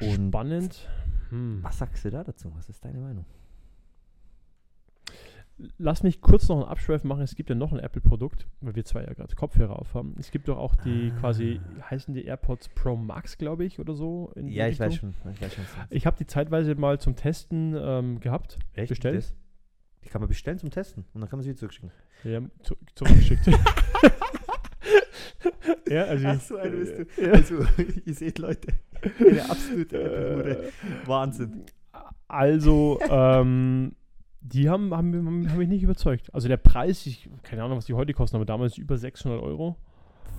Spannend. 0.00 0.88
Hm. 1.30 1.60
Was 1.62 1.78
sagst 1.78 2.04
du 2.04 2.10
da 2.10 2.24
dazu? 2.24 2.50
Was 2.56 2.68
ist 2.68 2.84
deine 2.84 2.98
Meinung? 3.00 3.24
Lass 5.76 6.04
mich 6.04 6.20
kurz 6.20 6.48
noch 6.48 6.56
einen 6.56 6.64
Abschweif 6.66 7.02
machen. 7.02 7.22
Es 7.22 7.34
gibt 7.34 7.50
ja 7.50 7.56
noch 7.56 7.72
ein 7.72 7.80
Apple-Produkt, 7.80 8.46
weil 8.60 8.76
wir 8.76 8.84
zwei 8.84 9.02
ja 9.02 9.12
gerade 9.12 9.34
Kopfhörer 9.34 9.76
aufhaben. 9.78 10.14
Es 10.18 10.30
gibt 10.30 10.46
doch 10.48 10.56
auch 10.56 10.76
die 10.76 11.12
Ah. 11.16 11.20
quasi, 11.20 11.60
heißen 11.90 12.14
die 12.14 12.24
AirPods 12.24 12.68
Pro 12.70 12.96
Max, 12.96 13.38
glaube 13.38 13.64
ich, 13.64 13.80
oder 13.80 13.94
so. 13.94 14.32
Ja, 14.36 14.68
ich 14.68 14.78
weiß 14.78 14.94
schon. 14.96 15.14
Ich 15.34 15.42
weiß 15.42 15.54
schon 15.54 15.64
Ich 15.90 16.06
habe 16.06 16.16
die 16.16 16.26
zeitweise 16.26 16.74
mal 16.76 17.00
zum 17.00 17.16
Testen 17.16 17.74
ähm, 17.76 18.20
gehabt. 18.20 18.58
Echt? 18.74 18.88
bestellt? 18.90 19.16
Das? 19.16 19.34
Die 20.04 20.08
kann 20.10 20.20
man 20.20 20.28
bestellen 20.28 20.58
zum 20.58 20.70
Testen 20.70 21.04
und 21.12 21.20
dann 21.20 21.28
kann 21.28 21.38
man 21.38 21.42
sie 21.42 21.50
wieder 21.50 21.58
zurückschicken. 21.58 21.90
Ja, 22.22 22.40
zu, 22.62 22.76
zurückgeschickt. 22.94 23.46
ja, 25.88 26.04
also 26.04 26.26
Ach 26.28 26.40
so, 26.40 26.56
eine 26.56 26.76
bist 26.76 26.98
du. 26.98 27.22
Ja. 27.24 27.32
Also, 27.32 27.56
ihr 28.04 28.14
seht, 28.14 28.38
Leute, 28.38 28.68
eine 29.18 29.50
absolute 29.50 30.02
Apple-Hure. 30.02 30.66
Äh, 30.68 30.72
Wahnsinn. 31.06 31.64
Also, 32.28 33.00
ähm, 33.08 33.94
die 34.40 34.68
haben, 34.68 34.94
haben, 34.94 35.14
haben, 35.14 35.58
mich 35.58 35.68
nicht 35.68 35.82
überzeugt. 35.82 36.32
Also 36.34 36.48
der 36.48 36.56
Preis, 36.56 37.06
ich 37.06 37.28
keine 37.42 37.64
Ahnung, 37.64 37.78
was 37.78 37.86
die 37.86 37.94
heute 37.94 38.12
kosten, 38.14 38.36
aber 38.36 38.44
damals 38.44 38.78
über 38.78 38.96
600 38.96 39.42
Euro. 39.42 39.76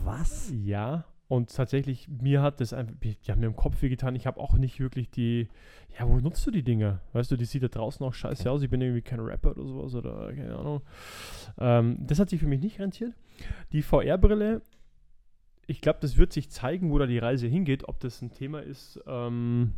Was? 0.03 0.51
Ja. 0.63 1.05
Und 1.27 1.55
tatsächlich, 1.55 2.07
mir 2.07 2.41
hat 2.41 2.59
das 2.59 2.73
einfach, 2.73 2.95
die 3.01 3.31
haben 3.31 3.41
mir 3.41 3.45
im 3.45 3.55
Kopf 3.55 3.83
wehgetan. 3.83 4.15
Ich 4.15 4.25
habe 4.25 4.39
auch 4.39 4.55
nicht 4.55 4.79
wirklich 4.79 5.11
die, 5.11 5.47
ja, 5.97 6.07
wo 6.07 6.17
nutzt 6.17 6.45
du 6.47 6.49
die 6.49 6.63
Dinger? 6.63 7.01
Weißt 7.13 7.29
du, 7.29 7.35
die 7.37 7.45
sieht 7.45 7.61
da 7.61 7.67
draußen 7.67 8.03
auch 8.03 8.15
scheiße 8.15 8.49
aus. 8.49 8.63
Ich 8.63 8.69
bin 8.71 8.81
irgendwie 8.81 9.03
kein 9.03 9.19
Rapper 9.19 9.51
oder 9.51 9.63
sowas 9.63 9.93
oder 9.93 10.33
keine 10.33 10.57
Ahnung. 10.57 10.81
Ähm, 11.59 11.97
das 11.99 12.17
hat 12.17 12.31
sich 12.31 12.39
für 12.39 12.47
mich 12.47 12.61
nicht 12.61 12.79
rentiert. 12.79 13.13
Die 13.73 13.83
VR-Brille, 13.83 14.63
ich 15.67 15.81
glaube, 15.81 15.99
das 16.01 16.17
wird 16.17 16.33
sich 16.33 16.49
zeigen, 16.49 16.89
wo 16.89 16.97
da 16.97 17.05
die 17.05 17.19
Reise 17.19 17.45
hingeht, 17.45 17.87
ob 17.87 17.99
das 17.99 18.23
ein 18.23 18.31
Thema 18.31 18.61
ist, 18.61 18.99
ähm, 19.05 19.73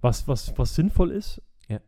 was, 0.00 0.26
was, 0.26 0.56
was 0.56 0.74
sinnvoll 0.74 1.10
ist. 1.10 1.42
Ja. 1.68 1.80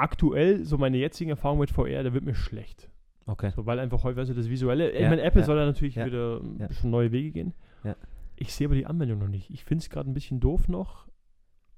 Aktuell, 0.00 0.64
so 0.64 0.78
meine 0.78 0.96
jetzigen 0.96 1.30
Erfahrungen 1.30 1.60
mit 1.60 1.70
VR, 1.70 2.02
da 2.02 2.12
wird 2.14 2.24
mir 2.24 2.34
schlecht. 2.34 2.88
Okay. 3.26 3.52
So, 3.54 3.66
weil 3.66 3.78
einfach 3.78 4.02
häufig, 4.02 4.26
du, 4.26 4.34
das 4.34 4.48
Visuelle, 4.48 4.90
ich 4.90 5.00
Ja, 5.00 5.08
meine, 5.10 5.22
Apple 5.22 5.40
ja, 5.42 5.46
soll 5.46 5.56
da 5.56 5.66
natürlich 5.66 5.96
ja, 5.96 6.06
wieder 6.06 6.40
bisschen 6.40 6.90
neue 6.90 7.12
Wege 7.12 7.30
gehen. 7.30 7.54
Ich 8.36 8.54
sehe 8.54 8.66
aber 8.66 8.74
die 8.74 8.86
Anwendung 8.86 9.18
noch 9.18 9.28
nicht. 9.28 9.50
Ich 9.50 9.64
finde 9.64 9.82
es 9.82 9.90
gerade 9.90 10.08
ein 10.10 10.14
bisschen 10.14 10.40
doof 10.40 10.68
noch, 10.68 11.06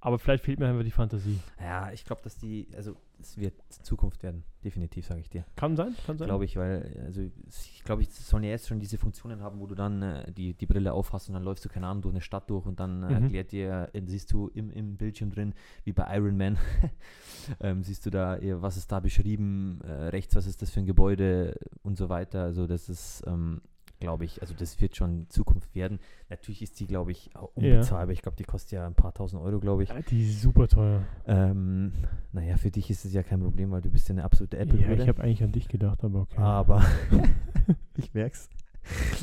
aber 0.05 0.19
vielleicht 0.19 0.45
fehlt 0.45 0.59
mir 0.59 0.67
einfach 0.69 0.83
die 0.83 0.91
Fantasie. 0.91 1.39
Ja, 1.61 1.91
ich 1.93 2.05
glaube, 2.05 2.21
dass 2.23 2.37
die, 2.37 2.67
also 2.77 2.97
es 3.21 3.39
wird 3.39 3.55
Zukunft 3.69 4.23
werden, 4.25 4.43
definitiv, 4.65 5.07
sage 5.07 5.21
ich 5.21 5.31
dir. 5.31 5.45
Kann 5.55 5.77
sein, 5.77 5.95
kann 6.05 6.19
sein. 6.19 6.27
Glaube 6.27 6.45
ich, 6.45 6.57
weil, 6.57 7.03
also 7.07 7.21
ich 7.21 7.83
glaube, 7.85 8.03
es 8.03 8.29
sollen 8.29 8.43
ja 8.43 8.51
jetzt 8.51 8.67
schon 8.67 8.81
diese 8.81 8.99
Funktionen 8.99 9.41
haben, 9.43 9.61
wo 9.61 9.67
du 9.69 9.77
dann 9.77 10.03
äh, 10.03 10.33
die, 10.33 10.55
die 10.55 10.67
Brille 10.67 10.93
aufhast 10.93 11.29
und 11.29 11.35
dann 11.35 11.45
läufst 11.45 11.65
du, 11.65 11.69
keine 11.69 11.87
Ahnung, 11.87 12.03
durch 12.03 12.15
eine 12.15 12.21
Stadt 12.21 12.51
durch 12.51 12.67
und 12.67 12.81
dann 12.81 13.05
äh, 13.05 13.07
Mhm. 13.07 13.23
erklärt 13.23 13.53
dir, 13.53 13.91
äh, 13.93 14.03
siehst 14.05 14.33
du 14.33 14.49
im, 14.49 14.71
im 14.73 14.97
Bildschirm 14.97 15.31
drin, 15.31 15.55
wie 15.85 15.93
bei 15.93 16.05
Iron 16.17 16.37
Man, 16.37 16.59
ähm, 17.61 17.83
siehst 17.85 18.05
du 18.05 18.11
da, 18.11 18.39
was 18.61 18.77
ist 18.77 18.91
da 18.91 18.99
beschrieben, 18.99 19.81
äh, 19.85 19.91
rechts, 20.09 20.35
was 20.35 20.47
ist 20.47 20.63
das 20.63 20.71
für 20.71 20.81
ein 20.81 20.87
Gebäude 20.87 21.55
und 21.83 21.97
so 21.97 22.09
weiter. 22.09 22.43
Also 22.43 22.67
das 22.67 22.89
ist, 22.89 23.23
ähm, 23.27 23.61
glaube 24.03 24.25
ich, 24.25 24.41
also 24.43 24.53
das 24.55 24.81
wird 24.81 24.97
schon 24.97 25.27
Zukunft 25.31 25.75
werden. 25.75 25.99
Natürlich 26.29 26.61
ist 26.63 26.79
die, 26.81 26.87
glaube 26.87 27.13
ich, 27.13 27.31
auch 27.35 27.51
Ja. 27.57 27.75
unbezahlbar. 27.77 28.11
Ich 28.13 28.21
glaube, 28.23 28.37
die 28.37 28.45
kostet 28.45 28.73
ja 28.73 28.87
ein 28.87 28.95
paar 28.95 29.15
tausend 29.15 29.41
Euro, 29.43 29.61
glaube 29.61 29.85
ich. 29.85 29.89
Ja, 29.89 30.01
die 30.03 30.29
ist 30.29 30.43
super 30.43 30.69
teuer. 30.69 31.03
Ähm, 31.27 31.93
naja, 32.33 32.57
für 32.57 32.71
dich 32.71 32.91
ist 32.91 33.05
es 33.05 33.13
ja 33.13 33.23
kein 33.23 33.41
Problem, 33.41 33.71
weil 33.71 33.81
du 33.81 33.91
bist 33.91 34.09
ja 34.09 34.15
eine 34.15 34.25
absolute 34.25 34.57
ja, 34.57 34.65
Apple-Bude. 34.65 35.03
ich 35.03 35.09
habe 35.09 35.23
eigentlich 35.23 35.43
an 35.43 35.53
dich 35.53 35.69
gedacht, 35.69 36.03
aber 36.05 36.23
okay. 36.23 36.37
Aber 36.39 36.83
ich 37.97 38.13
merk's. 38.13 38.49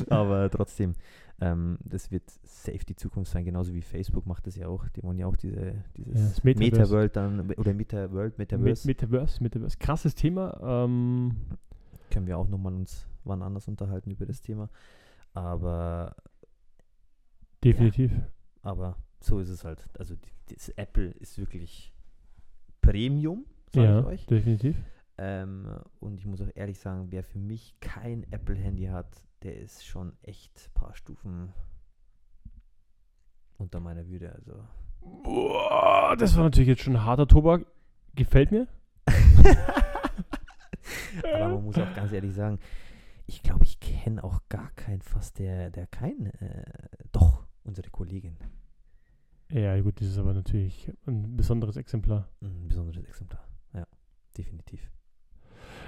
Aber 0.08 0.50
trotzdem, 0.50 0.94
ähm, 1.42 1.76
das 1.84 2.10
wird 2.10 2.22
safe 2.44 2.78
die 2.88 2.96
Zukunft 2.96 3.30
sein, 3.30 3.44
genauso 3.44 3.74
wie 3.74 3.82
Facebook 3.82 4.24
macht 4.26 4.46
das 4.46 4.56
ja 4.56 4.66
auch. 4.68 4.88
Die 4.88 5.02
wollen 5.02 5.18
ja 5.18 5.26
auch 5.26 5.36
diese, 5.36 5.74
dieses 5.96 6.38
Ja. 6.38 6.42
Metaworld 6.44 7.14
dann 7.14 7.50
oder 7.52 7.74
Metaworld, 7.74 8.38
Metaverse. 8.38 8.86
Met 8.86 9.02
Metaverse, 9.02 9.42
Metaverse. 9.42 9.76
Krasses 9.78 10.14
Thema. 10.14 10.58
Ähm, 10.84 11.36
Können 12.10 12.26
wir 12.26 12.38
auch 12.38 12.48
nochmal 12.48 12.72
uns 12.74 13.06
wann 13.24 13.42
anders 13.42 13.68
unterhalten 13.68 14.10
über 14.10 14.26
das 14.26 14.40
Thema. 14.42 14.68
Aber, 15.34 16.14
definitiv. 17.64 18.12
aber 18.62 18.96
so 19.20 19.38
ist 19.38 19.48
es 19.50 19.64
halt. 19.64 19.88
Also 19.98 20.16
das 20.48 20.68
Apple 20.70 21.10
ist 21.12 21.38
wirklich 21.38 21.92
Premium, 22.80 23.44
sage 23.72 23.86
Ja, 23.86 24.00
ich 24.00 24.06
euch. 24.06 24.26
definitiv. 24.26 24.76
Ähm, 25.18 25.66
und 26.00 26.18
ich 26.18 26.26
muss 26.26 26.40
auch 26.40 26.48
ehrlich 26.54 26.78
sagen, 26.78 27.08
wer 27.10 27.22
für 27.22 27.38
mich 27.38 27.78
kein 27.80 28.24
Apple-Handy 28.32 28.86
hat, 28.86 29.22
der 29.42 29.56
ist 29.58 29.84
schon 29.86 30.14
echt 30.22 30.68
ein 30.68 30.72
paar 30.74 30.94
Stufen 30.96 31.52
unter 33.58 33.80
meiner 33.80 34.06
Würde. 34.08 34.32
Also. 34.34 34.64
Boah, 35.22 36.16
das 36.18 36.36
war 36.36 36.44
natürlich 36.44 36.68
jetzt 36.68 36.82
schon 36.82 36.96
ein 36.96 37.04
harter 37.04 37.26
Tobak. 37.28 37.66
Gefällt 38.14 38.50
mir. 38.50 38.66
Aber 41.34 41.48
man 41.50 41.64
muss 41.64 41.76
auch 41.78 41.94
ganz 41.94 42.12
ehrlich 42.12 42.34
sagen, 42.34 42.58
ich 43.30 43.44
glaube, 43.44 43.64
ich 43.64 43.78
kenne 43.78 44.24
auch 44.24 44.40
gar 44.48 44.72
keinen 44.72 45.02
fast, 45.02 45.38
der, 45.38 45.70
der 45.70 45.86
kein, 45.86 46.26
äh, 46.26 46.64
doch, 47.12 47.46
unsere 47.62 47.88
Kollegin, 47.88 48.36
Ja, 49.50 49.80
gut, 49.80 50.00
das 50.00 50.08
ist 50.08 50.18
aber 50.18 50.34
natürlich 50.34 50.90
ein 51.06 51.36
besonderes 51.36 51.76
Exemplar. 51.76 52.28
ein 52.42 52.66
besonderes 52.66 53.04
Exemplar. 53.04 53.46
Ja, 53.72 53.86
definitiv. 54.36 54.90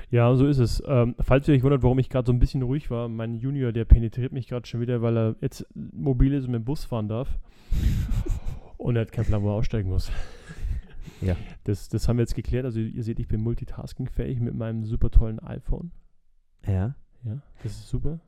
Ja, 0.09 0.33
so 0.37 0.47
ist 0.47 0.59
es. 0.59 0.83
Ähm, 0.87 1.17
falls 1.19 1.49
ihr 1.49 1.55
euch 1.55 1.65
wundert, 1.65 1.83
warum 1.83 1.99
ich 1.99 2.11
gerade 2.11 2.27
so 2.27 2.33
ein 2.33 2.39
bisschen 2.39 2.63
ruhig 2.63 2.91
war, 2.93 3.09
mein 3.09 3.35
Junior, 3.35 3.73
der 3.73 3.87
penetriert 3.87 4.31
mich 4.31 4.47
gerade 4.47 4.67
schon 4.69 4.81
wieder, 4.81 5.03
weil 5.03 5.17
er 5.19 5.37
jetzt 5.41 5.67
mobil 5.75 6.35
ist 6.35 6.45
und 6.45 6.53
mit 6.53 6.61
dem 6.61 6.65
Bus 6.65 6.85
fahren 6.85 7.09
darf. 7.09 7.41
und 8.77 8.95
er 8.95 9.03
hat 9.03 9.11
keinen 9.13 9.27
Plan, 9.27 9.43
wo 9.43 9.49
er 9.49 9.55
aussteigen 9.55 9.89
muss. 9.89 10.13
Ja. 11.21 11.37
Das, 11.63 11.89
das 11.89 12.09
haben 12.09 12.17
wir 12.17 12.23
jetzt 12.23 12.35
geklärt. 12.35 12.65
Also 12.65 12.81
ihr 12.81 13.05
seht, 13.05 13.21
ich 13.21 13.29
bin 13.29 13.43
multitaskingfähig 13.43 14.41
mit 14.41 14.55
meinem 14.57 14.85
super 14.85 15.09
tollen 15.09 15.39
iPhone. 15.39 15.93
Ja. 16.67 16.97
Ja, 17.25 17.39
das 17.63 17.73
ist 17.73 17.89
super. 17.89 18.21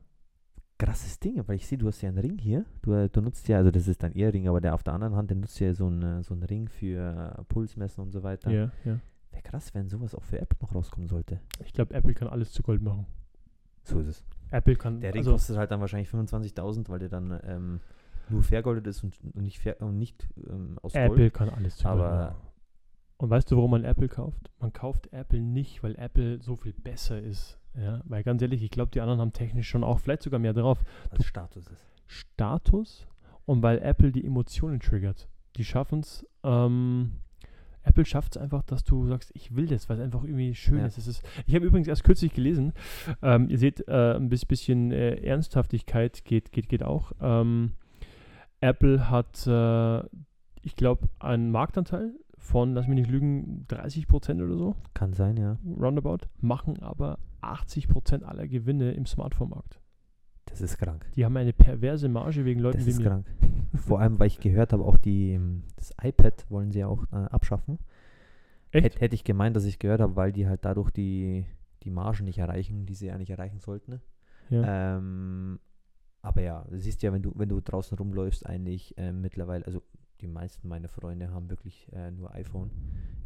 Krasses 0.77 1.19
Ding, 1.19 1.41
weil 1.47 1.55
ich 1.55 1.67
sehe, 1.67 1.77
du 1.77 1.87
hast 1.87 2.01
ja 2.01 2.09
einen 2.09 2.17
Ring 2.17 2.37
hier. 2.37 2.65
Du, 2.81 2.93
äh, 2.93 3.09
du 3.09 3.21
nutzt 3.21 3.47
ja, 3.47 3.57
also 3.57 3.71
das 3.71 3.87
ist 3.87 4.03
dein 4.03 4.11
Ehrring, 4.11 4.47
aber 4.49 4.59
der 4.59 4.73
auf 4.73 4.83
der 4.83 4.93
anderen 4.93 5.15
Hand, 5.15 5.29
der 5.29 5.37
nutzt 5.37 5.59
ja 5.59 5.73
so 5.73 5.87
einen, 5.87 6.21
so 6.23 6.33
einen 6.33 6.43
Ring 6.43 6.67
für 6.67 7.35
äh, 7.37 7.43
Pulsmessen 7.45 8.03
und 8.03 8.11
so 8.11 8.23
weiter. 8.23 8.51
Ja, 8.51 8.71
ja. 8.83 8.99
Wäre 9.31 9.41
krass, 9.43 9.73
wenn 9.73 9.87
sowas 9.87 10.13
auch 10.13 10.23
für 10.23 10.39
Apple 10.39 10.57
noch 10.61 10.75
rauskommen 10.75 11.07
sollte. 11.07 11.39
Ich 11.63 11.71
glaube, 11.73 11.93
Apple 11.93 12.13
kann 12.13 12.27
alles 12.27 12.51
zu 12.51 12.61
Gold 12.61 12.81
machen. 12.81 13.05
So 13.83 13.99
ist 13.99 14.07
es. 14.07 14.23
Apple 14.51 14.75
kann. 14.75 14.99
Der 14.99 15.13
Ring 15.13 15.19
also, 15.21 15.31
kostet 15.33 15.57
halt 15.57 15.71
dann 15.71 15.79
wahrscheinlich 15.79 16.09
25.000, 16.09 16.89
weil 16.89 16.99
der 16.99 17.09
dann 17.09 17.39
ähm, 17.43 17.79
nur 18.29 18.43
vergoldet 18.43 18.85
ist 18.87 19.03
und, 19.03 19.17
und 19.33 19.43
nicht, 19.43 19.59
ver 19.59 19.79
und 19.81 19.97
nicht 19.97 20.27
ähm, 20.49 20.77
aus 20.81 20.93
Apple 20.93 21.17
Gold. 21.17 21.33
kann 21.33 21.49
alles 21.49 21.77
zu 21.77 21.83
Gold 21.87 22.01
Aber- 22.01 22.17
machen. 22.17 22.35
Und 23.17 23.29
weißt 23.29 23.49
du, 23.49 23.55
warum 23.55 23.71
man 23.71 23.85
Apple 23.85 24.09
kauft? 24.09 24.51
Man 24.59 24.73
kauft 24.73 25.13
Apple 25.13 25.39
nicht, 25.39 25.83
weil 25.83 25.95
Apple 25.95 26.41
so 26.41 26.57
viel 26.57 26.73
besser 26.73 27.21
ist. 27.21 27.57
Ja, 27.77 28.01
weil 28.05 28.23
ganz 28.23 28.41
ehrlich, 28.41 28.63
ich 28.63 28.71
glaube, 28.71 28.91
die 28.91 29.01
anderen 29.01 29.19
haben 29.19 29.33
technisch 29.33 29.67
schon 29.69 29.83
auch 29.83 29.99
vielleicht 29.99 30.23
sogar 30.23 30.39
mehr 30.39 30.53
drauf. 30.53 30.83
Was 31.11 31.25
Status 31.25 31.67
ist. 31.67 31.85
Status 32.07 33.07
und 33.45 33.61
weil 33.63 33.79
Apple 33.79 34.11
die 34.11 34.25
Emotionen 34.25 34.79
triggert. 34.79 35.27
Die 35.57 35.65
schaffen 35.65 35.99
es. 35.99 36.25
Ähm, 36.43 37.13
Apple 37.83 38.05
schafft 38.05 38.35
es 38.35 38.41
einfach, 38.41 38.63
dass 38.63 38.83
du 38.83 39.05
sagst, 39.07 39.31
ich 39.35 39.55
will 39.55 39.67
das, 39.67 39.89
weil 39.89 39.97
es 39.97 40.03
einfach 40.03 40.23
irgendwie 40.23 40.55
schön 40.55 40.79
Ja. 40.79 40.85
ist. 40.87 40.97
Ist. 40.97 41.21
Ich 41.45 41.53
habe 41.53 41.65
übrigens 41.65 41.87
erst 41.87 42.03
kürzlich 42.03 42.33
gelesen, 42.33 42.73
ähm, 43.21 43.47
ihr 43.49 43.57
seht, 43.59 43.87
äh, 43.87 44.15
ein 44.15 44.29
bis- 44.29 44.45
bisschen 44.45 44.91
äh, 44.91 45.15
Ernsthaftigkeit 45.17 46.25
geht, 46.25 46.51
geht, 46.51 46.67
geht 46.69 46.81
auch. 46.83 47.11
Ähm, 47.21 47.73
Apple 48.61 49.09
hat, 49.09 49.45
äh, 49.45 49.99
ich 50.63 50.75
glaube, 50.75 51.07
einen 51.19 51.51
Marktanteil 51.51 52.13
von, 52.37 52.73
lass 52.73 52.87
mich 52.87 52.95
nicht 52.95 53.09
lügen, 53.11 53.65
30 53.67 54.07
Prozent 54.07 54.41
oder 54.41 54.55
so, 54.57 54.75
Kann 54.93 55.13
sein, 55.13 55.37
ja. 55.37 55.57
roundabout, 55.79 56.27
machen 56.41 56.81
aber 56.81 57.19
80 57.51 57.87
Prozent 57.87 58.23
aller 58.23 58.47
Gewinne 58.47 58.91
im 58.93 59.05
Smartphone-Markt. 59.05 59.79
Das 60.45 60.61
ist 60.61 60.77
krank. 60.77 61.05
Die 61.15 61.25
haben 61.25 61.35
eine 61.37 61.53
perverse 61.53 62.07
Marge 62.07 62.45
wegen 62.45 62.59
Leuten 62.59 62.77
Das 62.77 62.85
wie 62.85 62.91
ist 62.91 62.99
mir. 62.99 63.05
krank. 63.05 63.25
Vor 63.75 63.99
allem, 63.99 64.19
weil 64.19 64.27
ich 64.27 64.39
gehört 64.39 64.73
habe, 64.73 64.83
auch 64.83 64.97
die, 64.97 65.31
ähm, 65.33 65.63
das 65.75 65.93
iPad 66.01 66.49
wollen 66.49 66.71
sie 66.71 66.79
ja 66.79 66.87
auch 66.87 67.03
äh, 67.11 67.15
abschaffen. 67.15 67.79
Echt? 68.71 68.85
Hätt, 68.85 69.01
hätte 69.01 69.15
ich 69.15 69.23
gemeint, 69.23 69.55
dass 69.55 69.65
ich 69.65 69.79
gehört 69.79 70.01
habe, 70.01 70.15
weil 70.15 70.31
die 70.31 70.47
halt 70.47 70.63
dadurch 70.63 70.91
die, 70.91 71.45
die 71.83 71.89
Margen 71.89 72.25
nicht 72.25 72.37
erreichen, 72.37 72.85
die 72.85 72.93
sie 72.93 73.11
eigentlich 73.11 73.31
erreichen 73.31 73.59
sollten. 73.59 73.91
ne? 73.91 74.01
Ja. 74.49 74.97
Ähm, 74.97 75.59
aber 76.21 76.41
ja, 76.41 76.65
du 76.69 76.79
siehst 76.79 77.01
ja, 77.03 77.11
wenn 77.11 77.21
du, 77.21 77.31
wenn 77.35 77.49
du 77.49 77.59
draußen 77.61 77.97
rumläufst, 77.97 78.45
eigentlich 78.45 78.93
ähm, 78.97 79.21
mittlerweile, 79.21 79.65
also 79.65 79.81
die 80.21 80.27
meisten 80.27 80.67
meiner 80.67 80.87
Freunde 80.87 81.31
haben 81.31 81.49
wirklich 81.49 81.91
äh, 81.93 82.11
nur 82.11 82.33
iPhone 82.33 82.71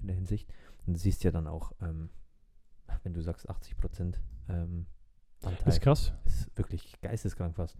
in 0.01 0.08
der 0.08 0.15
Hinsicht. 0.15 0.49
Und 0.86 0.93
du 0.93 0.99
siehst 0.99 1.23
ja 1.23 1.32
dann 1.32 1.47
auch, 1.47 1.73
ähm, 1.82 2.10
wenn 3.04 3.14
du 3.14 3.22
sagst 3.22 3.50
80 3.50 3.78
Prozent 3.78 4.20
ähm, 4.50 4.86
Anteil, 5.44 5.70
ist 5.70 5.82
krass. 5.82 6.14
ist 6.26 6.58
wirklich 6.58 7.00
geisteskrank 7.02 7.56
fast, 7.56 7.78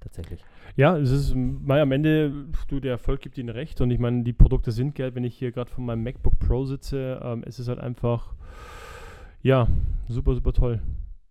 tatsächlich. 0.00 0.44
Ja, 0.74 0.96
es 0.96 1.10
ist, 1.10 1.34
mal 1.34 1.80
am 1.80 1.92
Ende, 1.92 2.48
du, 2.66 2.80
der 2.80 2.92
Erfolg 2.92 3.20
gibt 3.20 3.38
ihnen 3.38 3.48
recht 3.48 3.80
und 3.80 3.90
ich 3.90 4.00
meine, 4.00 4.24
die 4.24 4.32
Produkte 4.32 4.72
sind 4.72 4.94
Geld. 4.94 5.14
Wenn 5.14 5.24
ich 5.24 5.36
hier 5.38 5.52
gerade 5.52 5.70
von 5.70 5.84
meinem 5.84 6.02
MacBook 6.02 6.38
Pro 6.40 6.64
sitze, 6.64 7.20
ähm, 7.22 7.44
es 7.46 7.60
ist 7.60 7.68
halt 7.68 7.78
einfach, 7.78 8.34
ja, 9.42 9.68
super, 10.08 10.34
super 10.34 10.52
toll. 10.52 10.82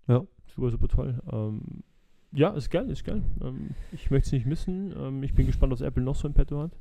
Ja. 0.08 0.26
Super, 0.48 0.72
super 0.72 0.88
toll. 0.88 1.22
Ähm, 1.30 1.84
ja, 2.32 2.50
ist 2.52 2.70
geil, 2.70 2.90
ist 2.90 3.04
geil. 3.04 3.24
Ähm, 3.42 3.72
ich 3.92 4.10
möchte 4.12 4.28
es 4.28 4.32
nicht 4.32 4.46
missen. 4.46 4.94
Ähm, 4.98 5.24
ich 5.24 5.34
bin 5.34 5.46
gespannt, 5.46 5.74
was 5.74 5.82
Apple 5.82 6.04
noch 6.04 6.16
so 6.16 6.28
im 6.28 6.34
Petto 6.34 6.62
hat. 6.62 6.72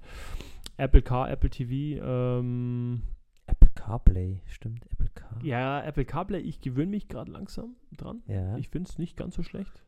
Apple 0.77 1.03
Car, 1.03 1.31
Apple 1.31 1.51
TV, 1.51 2.05
ähm, 2.05 3.03
Apple 3.47 3.71
CarPlay, 3.75 4.41
stimmt, 4.47 4.85
Car. 5.29 5.45
ja, 5.45 5.83
Apple 5.83 6.05
CarPlay, 6.05 6.41
ich 6.41 6.61
gewöhne 6.61 6.91
mich 6.91 7.09
gerade 7.09 7.31
langsam 7.31 7.77
dran. 7.97 8.23
Ja. 8.27 8.57
Ich 8.57 8.69
finde 8.69 8.89
es 8.91 8.99
nicht 8.99 9.17
ganz 9.17 9.35
so 9.35 9.43
schlecht. 9.43 9.83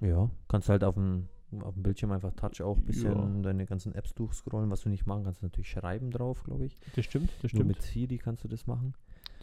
ja. 0.00 0.30
Kannst 0.48 0.68
halt 0.68 0.84
auf 0.84 0.94
dem, 0.94 1.28
auf 1.62 1.74
dem 1.74 1.82
Bildschirm 1.82 2.12
einfach 2.12 2.32
Touch 2.32 2.62
auch 2.62 2.76
ein 2.76 2.84
bisschen 2.84 3.12
Ja. 3.36 3.42
deine 3.42 3.66
ganzen 3.66 3.94
Apps 3.94 4.14
durchscrollen. 4.14 4.70
Was 4.70 4.82
du 4.82 4.88
nicht 4.88 5.06
machen 5.06 5.24
kannst, 5.24 5.42
natürlich 5.42 5.70
schreiben 5.70 6.10
drauf, 6.10 6.42
glaube 6.44 6.66
ich. 6.66 6.78
Das 6.94 7.04
stimmt, 7.04 7.30
das 7.42 7.52
Nur 7.52 7.60
stimmt. 7.62 7.68
mit 7.68 7.82
Siri 7.82 8.18
kannst 8.18 8.44
du 8.44 8.48
das 8.48 8.66
machen. 8.66 8.94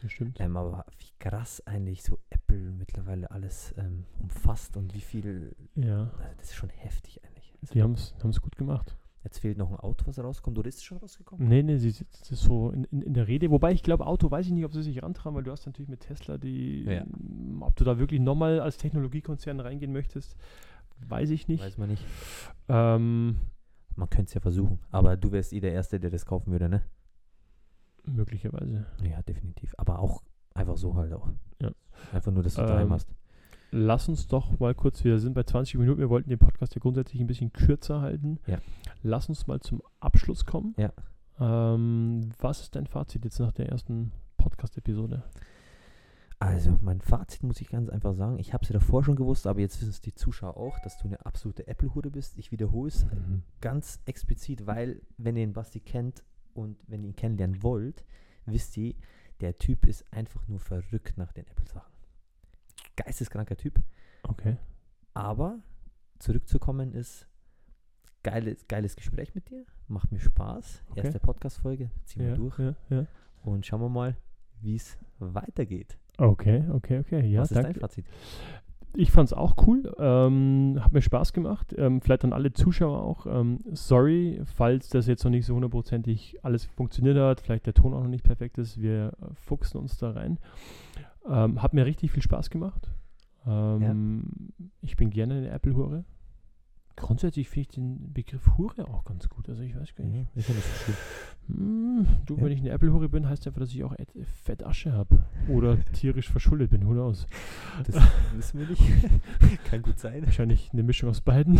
Das 0.01 0.11
stimmt. 0.11 0.39
Ähm, 0.41 0.57
aber 0.57 0.85
wie 0.99 1.11
krass 1.19 1.65
eigentlich 1.65 2.03
so 2.03 2.19
Apple 2.29 2.57
mittlerweile 2.71 3.31
alles 3.31 3.73
ähm, 3.77 4.03
umfasst 4.19 4.75
und 4.77 4.93
wie 4.93 4.99
viel, 5.01 5.55
Ja, 5.75 6.03
äh, 6.05 6.35
das 6.37 6.47
ist 6.49 6.55
schon 6.55 6.69
heftig 6.69 7.23
eigentlich. 7.23 7.53
Also 7.61 7.73
die 7.73 7.81
haben 7.81 7.93
es 7.93 8.41
gut 8.41 8.57
gemacht. 8.57 8.95
Jetzt 9.25 9.39
fehlt 9.39 9.57
noch 9.57 9.71
ein 9.71 9.75
Auto, 9.79 10.05
was 10.07 10.17
rauskommt. 10.19 10.57
Oder 10.57 10.69
ist 10.69 10.75
es 10.77 10.83
schon 10.83 10.99
rausgekommen? 10.99 11.47
Nee, 11.49 11.63
nee, 11.63 11.77
sie 11.77 11.89
sitzt 11.89 12.23
so 12.25 12.69
in, 12.69 12.83
in, 12.85 13.01
in 13.01 13.13
der 13.15 13.27
Rede. 13.27 13.49
Wobei 13.51 13.71
ich 13.73 13.81
glaube, 13.83 14.05
Auto 14.05 14.29
weiß 14.31 14.45
ich 14.45 14.51
nicht, 14.53 14.63
ob 14.65 14.71
sie 14.73 14.83
sich 14.83 15.01
rantrauen, 15.03 15.35
weil 15.35 15.41
du 15.43 15.51
hast 15.51 15.65
natürlich 15.65 15.89
mit 15.89 16.01
Tesla 16.01 16.37
die, 16.37 16.83
Ja. 16.83 17.01
m, 17.01 17.61
ob 17.63 17.75
du 17.75 17.83
da 17.83 17.97
wirklich 17.97 18.21
nochmal 18.21 18.59
als 18.61 18.77
Technologiekonzern 18.77 19.59
reingehen 19.59 19.91
möchtest. 19.91 20.37
weiß 21.09 21.31
ich 21.31 21.47
nicht. 21.47 21.63
Weiß 21.63 21.77
man 21.79 21.89
nicht. 21.89 22.05
Ähm, 22.69 23.37
Man 23.95 24.09
könnte 24.09 24.27
es 24.29 24.33
ja 24.35 24.41
versuchen. 24.41 24.79
Aber 24.91 25.17
du 25.17 25.31
wärst 25.31 25.53
eh 25.53 25.59
der 25.59 25.73
Erste, 25.73 25.99
der 25.99 26.11
das 26.11 26.25
kaufen 26.25 26.51
würde, 26.51 26.69
ne? 26.69 26.83
möglicherweise. 28.07 28.85
Ja, 29.03 29.21
definitiv. 29.23 29.73
Aber 29.77 29.99
auch 29.99 30.21
einfach 30.53 30.77
so 30.77 30.95
halt 30.95 31.13
auch. 31.13 31.27
Ja. 31.61 31.71
Einfach 32.13 32.31
nur, 32.31 32.43
dass 32.43 32.53
du 32.55 32.61
Ähm, 32.61 32.67
daheim 32.67 32.91
hast. 32.91 33.14
Lass 33.77 34.07
uns 34.07 34.27
doch 34.27 34.57
mal 34.61 34.73
kurz, 34.73 35.03
wir 35.03 35.19
sind 35.19 35.33
bei 35.33 35.43
20 35.43 35.75
Minuten, 35.75 35.99
wir 35.99 36.09
wollten 36.09 36.29
den 36.29 36.39
Podcast 36.39 36.75
ja 36.75 36.79
grundsätzlich 36.79 37.19
ein 37.19 37.27
bisschen 37.27 37.51
kürzer 37.51 37.99
halten. 37.99 38.39
Ja. 38.47 38.59
Lass 39.03 39.27
uns 39.27 39.47
mal 39.47 39.59
zum 39.59 39.81
Abschluss 39.99 40.45
kommen. 40.45 40.73
Ja. 40.77 40.93
Ähm, 41.41 42.29
was 42.39 42.61
ist 42.61 42.77
dein 42.77 42.87
Fazit 42.87 43.25
jetzt 43.25 43.37
nach 43.37 43.51
der 43.51 43.67
ersten 43.67 44.13
Podcast-Episode? 44.37 45.23
Also, 46.39 46.77
mein 46.81 47.01
Fazit 47.01 47.43
muss 47.43 47.59
ich 47.59 47.67
ganz 47.67 47.89
einfach 47.89 48.13
sagen. 48.13 48.39
Ich 48.39 48.53
habe 48.53 48.63
es 48.63 48.69
ja 48.69 48.73
davor 48.79 49.03
schon 49.03 49.17
gewusst, 49.17 49.45
aber 49.45 49.59
jetzt 49.59 49.81
wissen 49.81 49.89
es 49.89 49.99
die 49.99 50.15
Zuschauer 50.15 50.55
auch, 50.55 50.79
dass 50.79 50.97
du 50.99 51.07
eine 51.07 51.25
absolute 51.25 51.67
Apple-Hure 51.67 52.11
bist. 52.11 52.37
Ich 52.37 52.53
wiederhole 52.53 52.87
es 52.87 53.05
ganz 53.59 53.99
explizit, 54.05 54.67
weil, 54.67 55.01
wenn 55.17 55.35
ihr 55.35 55.45
den 55.45 55.51
Basti 55.53 55.81
kennt 55.81 56.23
und 56.53 56.77
wenn 56.87 57.03
ihr 57.03 57.09
ihn 57.09 57.15
kennenlernen 57.17 57.61
wollt, 57.61 58.05
wisst 58.45 58.77
ihr, 58.77 58.95
der 59.41 59.57
Typ 59.57 59.85
ist 59.85 60.05
einfach 60.13 60.47
nur 60.47 60.61
verrückt 60.61 61.17
nach 61.17 61.33
den 61.33 61.45
Apple-Sachen. 61.45 61.94
Geisteskranker 62.95 63.57
Typ. 63.57 63.79
Okay. 64.23 64.57
Aber 65.13 65.59
zurückzukommen 66.19 66.93
ist 66.93 67.27
geiles, 68.23 68.67
geiles 68.67 68.95
Gespräch 68.95 69.35
mit 69.35 69.49
dir. 69.49 69.65
Macht 69.87 70.11
mir 70.11 70.19
Spaß. 70.19 70.83
Okay. 70.91 71.01
Erste 71.01 71.19
Podcast-Folge. 71.19 71.91
Ziehen 72.05 72.23
wir 72.23 72.29
Ja, 72.29 72.35
durch. 72.35 72.59
ja, 72.59 72.75
ja. 72.89 73.05
Und 73.43 73.65
schauen 73.65 73.81
wir 73.81 73.89
mal, 73.89 74.15
wie 74.61 74.75
es 74.75 74.97
weitergeht. 75.19 75.97
Okay, 76.17 76.63
okay, 76.71 76.99
okay. 76.99 77.25
Ja, 77.27 77.41
Was 77.41 77.51
ist 77.51 77.57
danke. 77.57 77.73
dein 77.73 77.81
Fazit? 77.81 78.05
Ich 78.97 79.11
fand 79.11 79.27
es 79.27 79.33
auch 79.33 79.55
cool. 79.67 79.93
Ähm, 79.99 80.79
hat 80.81 80.93
mir 80.93 81.01
Spaß 81.01 81.33
gemacht. 81.33 81.75
Ähm, 81.77 81.99
vielleicht 81.99 82.23
an 82.23 82.31
alle 82.31 82.53
Zuschauer 82.53 83.03
auch. 83.03 83.25
Ähm, 83.27 83.59
sorry, 83.73 84.41
falls 84.45 84.87
das 84.87 85.05
jetzt 85.07 85.23
noch 85.25 85.31
nicht 85.31 85.45
so 85.45 85.53
hundertprozentig 85.53 86.39
alles 86.43 86.63
funktioniert 86.63 87.17
hat, 87.17 87.41
vielleicht 87.41 87.65
der 87.65 87.73
Ton 87.73 87.93
auch 87.93 88.01
noch 88.01 88.07
nicht 88.09 88.23
perfekt 88.23 88.57
ist. 88.57 88.81
Wir 88.81 89.11
fuchsen 89.33 89.79
uns 89.81 89.97
da 89.97 90.11
rein. 90.11 90.39
Ähm, 91.27 91.61
hat 91.61 91.73
mir 91.73 91.85
richtig 91.85 92.11
viel 92.11 92.21
Spaß 92.23 92.49
gemacht. 92.49 92.91
Ähm, 93.47 93.81
Ich 94.81 94.95
bin 94.95 95.09
gerne 95.09 95.35
eine 95.35 95.49
Apple-Hure. 95.49 96.05
Grundsätzlich 96.97 97.49
finde 97.49 97.61
ich 97.69 97.75
den 97.75 98.13
Begriff 98.13 98.57
Hure 98.57 98.87
auch 98.87 99.03
ganz 99.03 99.27
gut. 99.29 99.49
Also 99.49 99.61
ich 99.63 99.75
weiß 99.75 99.95
gar 99.95 100.05
nicht. 100.05 100.27
ist 100.35 100.47
ja 100.49 100.55
nicht 100.55 100.65
so 100.65 100.83
schlimm. 100.83 100.95
Hm, 101.47 102.07
du, 102.25 102.37
Ja. 102.37 102.43
wenn 102.43 102.51
ich 102.53 102.59
eine 102.61 102.69
Apple-Hure 102.71 103.09
bin, 103.09 103.27
heißt 103.29 103.45
einfach, 103.45 103.59
dass 103.59 103.69
ich 103.73 103.83
auch 103.83 103.93
et- 103.99 104.11
Fettasche 104.43 104.93
habe. 104.93 105.19
Oder 105.49 105.77
tierisch 105.93 106.29
verschuldet 106.29 106.71
bin. 106.71 106.87
Who 106.87 106.91
knows? 106.93 107.27
Das 107.85 107.95
wissen 108.35 108.59
wir 108.61 108.67
nicht. 108.67 108.81
Kann 109.65 109.81
gut 109.81 109.99
sein. 109.99 110.25
Wahrscheinlich 110.25 110.69
eine 110.73 110.83
Mischung 110.83 111.09
aus 111.09 111.21
beiden. 111.21 111.59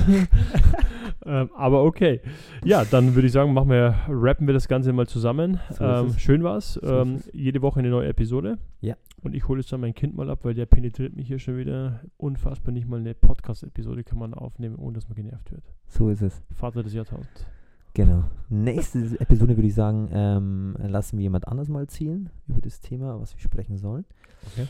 ähm, 1.26 1.50
aber 1.56 1.84
okay. 1.84 2.22
Ja, 2.64 2.84
dann 2.86 3.16
würde 3.16 3.28
ich 3.28 3.34
sagen, 3.34 3.54
machen 3.54 3.70
wir, 3.70 3.96
rappen 4.08 4.48
wir 4.48 4.54
das 4.54 4.68
Ganze 4.68 4.94
mal 4.94 5.08
zusammen. 5.08 5.60
So 5.72 5.84
ähm, 5.84 6.14
schön 6.18 6.44
war's. 6.44 6.78
ist 6.78 6.90
ähm, 6.90 7.16
es. 7.16 7.30
jede 7.34 7.62
Woche 7.62 7.80
eine 7.80 7.90
neue 7.90 8.08
Episode. 8.08 8.58
Ja. 8.82 8.96
Und 9.22 9.34
ich 9.36 9.48
hole 9.48 9.60
jetzt 9.62 9.72
dann 9.72 9.82
mein 9.82 9.96
Kind 9.96 10.16
mal 10.16 10.30
ab, 10.30 10.40
weil 10.44 10.54
der 10.54 10.68
penetriert 10.68 11.16
mich 11.16 11.28
hier 11.28 11.40
schon 11.40 11.58
wieder. 11.58 12.02
Unfassbar 12.18 12.72
nicht 12.72 12.88
mal 12.88 13.00
eine 13.00 13.16
Podcast-Episode 13.16 14.04
kann 14.04 14.20
man 14.20 14.34
aufnehmen, 14.36 14.76
ohne 14.76 14.94
dass 14.94 15.08
man 15.10 15.16
genervt 15.26 15.52
wird. 15.52 15.64
So 15.88 16.10
ist 16.10 16.22
es. 16.22 16.42
Vater 16.54 16.84
des 16.84 16.94
Jahrtausends. 16.94 17.46
Genau. 17.94 18.26
Nächste 18.50 19.00
Episode 19.20 19.56
würde 19.56 19.68
ich 19.68 19.76
sagen, 19.76 20.10
ähm, 20.12 20.76
lassen 20.80 21.18
wir 21.18 21.24
jemand 21.24 21.48
anders 21.48 21.70
mal 21.70 21.88
ziehen 21.88 22.30
über 22.48 22.60
das 22.62 22.82
Thema, 22.82 23.20
was 23.22 23.34
wir 23.34 23.40
sprechen 23.40 23.78
sollen. 23.78 24.06
Okay. 24.48 24.68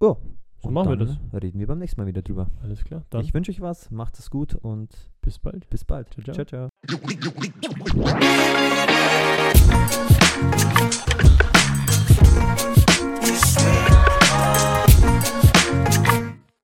Ja. 0.00 0.16
So 0.62 0.70
machen 0.70 0.90
wir 0.90 0.96
das. 0.96 1.18
Reden 1.32 1.58
wir 1.58 1.66
beim 1.66 1.80
nächsten 1.80 2.00
Mal 2.00 2.06
wieder 2.06 2.22
drüber. 2.22 2.48
Alles 2.62 2.84
klar. 2.84 3.02
Dann 3.10 3.22
Ich 3.22 3.34
wünsche 3.34 3.50
euch 3.50 3.60
was, 3.60 3.90
macht 3.90 4.16
es 4.20 4.30
gut 4.30 4.54
und 4.54 5.10
bis 5.20 5.40
bald. 5.40 5.68
bis 5.70 5.84
bald. 5.84 6.08
Ciao, 6.14 6.34
ciao. 6.34 6.44
ciao. 6.44 6.68
ciao. 6.86 7.00